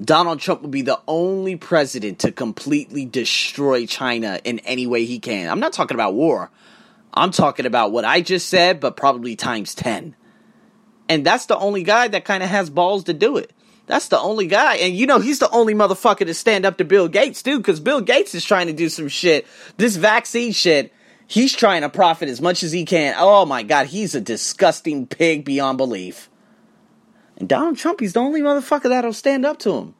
Donald 0.00 0.40
Trump 0.40 0.62
will 0.62 0.68
be 0.68 0.82
the 0.82 1.00
only 1.06 1.56
president 1.56 2.20
to 2.20 2.32
completely 2.32 3.04
destroy 3.04 3.86
China 3.86 4.40
in 4.44 4.58
any 4.60 4.86
way 4.86 5.04
he 5.04 5.18
can. 5.18 5.48
I'm 5.50 5.60
not 5.60 5.72
talking 5.72 5.94
about 5.94 6.14
war. 6.14 6.50
I'm 7.14 7.30
talking 7.30 7.66
about 7.66 7.92
what 7.92 8.04
I 8.04 8.22
just 8.22 8.48
said, 8.48 8.80
but 8.80 8.96
probably 8.96 9.36
times 9.36 9.74
10. 9.74 10.16
And 11.08 11.26
that's 11.26 11.46
the 11.46 11.58
only 11.58 11.82
guy 11.82 12.08
that 12.08 12.24
kind 12.24 12.42
of 12.42 12.48
has 12.48 12.70
balls 12.70 13.04
to 13.04 13.12
do 13.12 13.36
it. 13.36 13.52
That's 13.86 14.08
the 14.08 14.18
only 14.18 14.46
guy. 14.46 14.76
And 14.76 14.96
you 14.96 15.06
know, 15.06 15.18
he's 15.18 15.40
the 15.40 15.50
only 15.50 15.74
motherfucker 15.74 16.24
to 16.24 16.34
stand 16.34 16.64
up 16.64 16.78
to 16.78 16.84
Bill 16.84 17.08
Gates, 17.08 17.42
too, 17.42 17.58
because 17.58 17.80
Bill 17.80 18.00
Gates 18.00 18.34
is 18.34 18.44
trying 18.44 18.68
to 18.68 18.72
do 18.72 18.88
some 18.88 19.08
shit. 19.08 19.46
This 19.76 19.96
vaccine 19.96 20.52
shit, 20.52 20.94
he's 21.26 21.52
trying 21.52 21.82
to 21.82 21.90
profit 21.90 22.30
as 22.30 22.40
much 22.40 22.62
as 22.62 22.72
he 22.72 22.86
can. 22.86 23.14
Oh 23.18 23.44
my 23.44 23.62
God, 23.62 23.88
he's 23.88 24.14
a 24.14 24.20
disgusting 24.20 25.06
pig 25.06 25.44
beyond 25.44 25.76
belief. 25.76 26.30
And 27.42 27.48
Donald 27.48 27.76
Trump, 27.76 27.98
he's 27.98 28.12
the 28.12 28.20
only 28.20 28.40
motherfucker 28.40 28.84
that'll 28.84 29.12
stand 29.12 29.44
up 29.44 29.58
to 29.58 29.72
him. 29.72 29.96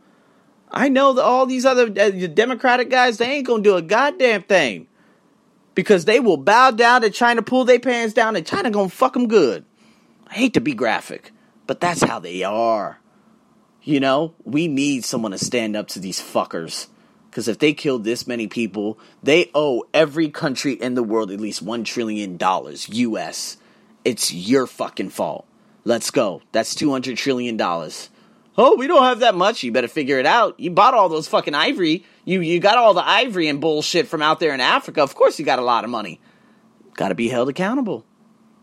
I 0.70 0.88
know 0.88 1.12
that 1.14 1.24
all 1.24 1.44
these 1.44 1.66
other 1.66 1.86
uh, 1.86 2.28
Democratic 2.28 2.88
guys, 2.88 3.18
they 3.18 3.32
ain't 3.32 3.48
gonna 3.48 3.64
do 3.64 3.74
a 3.74 3.82
goddamn 3.82 4.44
thing. 4.44 4.86
Because 5.74 6.04
they 6.04 6.20
will 6.20 6.36
bow 6.36 6.70
down 6.70 7.00
to 7.00 7.10
China, 7.10 7.42
pull 7.42 7.64
their 7.64 7.80
pants 7.80 8.14
down, 8.14 8.36
and 8.36 8.46
China 8.46 8.70
gonna 8.70 8.88
fuck 8.88 9.14
them 9.14 9.26
good. 9.26 9.64
I 10.28 10.34
hate 10.34 10.54
to 10.54 10.60
be 10.60 10.72
graphic, 10.72 11.32
but 11.66 11.80
that's 11.80 12.00
how 12.00 12.20
they 12.20 12.44
are. 12.44 13.00
You 13.82 13.98
know, 13.98 14.36
we 14.44 14.68
need 14.68 15.04
someone 15.04 15.32
to 15.32 15.38
stand 15.38 15.74
up 15.74 15.88
to 15.88 15.98
these 15.98 16.20
fuckers. 16.20 16.86
Because 17.28 17.48
if 17.48 17.58
they 17.58 17.72
kill 17.72 17.98
this 17.98 18.24
many 18.28 18.46
people, 18.46 19.00
they 19.20 19.50
owe 19.52 19.82
every 19.92 20.28
country 20.28 20.74
in 20.74 20.94
the 20.94 21.02
world 21.02 21.32
at 21.32 21.40
least 21.40 21.64
$1 21.64 21.84
trillion 21.84 22.38
US. 22.40 23.56
It's 24.04 24.32
your 24.32 24.68
fucking 24.68 25.10
fault. 25.10 25.48
Let's 25.84 26.10
go. 26.10 26.42
That's 26.52 26.74
$200 26.74 27.16
trillion. 27.16 27.60
Oh, 27.60 28.76
we 28.76 28.86
don't 28.86 29.02
have 29.02 29.20
that 29.20 29.34
much. 29.34 29.62
You 29.62 29.72
better 29.72 29.88
figure 29.88 30.18
it 30.18 30.26
out. 30.26 30.60
You 30.60 30.70
bought 30.70 30.94
all 30.94 31.08
those 31.08 31.26
fucking 31.28 31.54
ivory. 31.54 32.04
You, 32.24 32.40
you 32.40 32.60
got 32.60 32.78
all 32.78 32.94
the 32.94 33.06
ivory 33.06 33.48
and 33.48 33.60
bullshit 33.60 34.06
from 34.06 34.22
out 34.22 34.40
there 34.40 34.54
in 34.54 34.60
Africa. 34.60 35.02
Of 35.02 35.14
course 35.14 35.38
you 35.38 35.44
got 35.44 35.58
a 35.58 35.62
lot 35.62 35.84
of 35.84 35.90
money. 35.90 36.20
Got 36.94 37.08
to 37.08 37.14
be 37.14 37.28
held 37.28 37.48
accountable. 37.48 38.04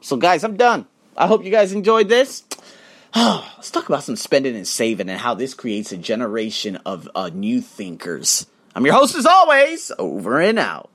So, 0.01 0.15
guys, 0.15 0.43
I'm 0.43 0.55
done. 0.55 0.87
I 1.17 1.27
hope 1.27 1.43
you 1.43 1.51
guys 1.51 1.73
enjoyed 1.73 2.07
this. 2.07 2.43
Let's 3.15 3.71
talk 3.71 3.89
about 3.89 4.03
some 4.03 4.15
spending 4.15 4.55
and 4.55 4.67
saving 4.67 5.09
and 5.09 5.19
how 5.19 5.33
this 5.33 5.53
creates 5.53 5.91
a 5.91 5.97
generation 5.97 6.77
of 6.85 7.09
uh, 7.15 7.29
new 7.33 7.59
thinkers. 7.59 8.45
I'm 8.75 8.85
your 8.85 8.95
host 8.95 9.15
as 9.15 9.25
always, 9.25 9.91
over 9.97 10.39
and 10.39 10.59
out. 10.59 10.88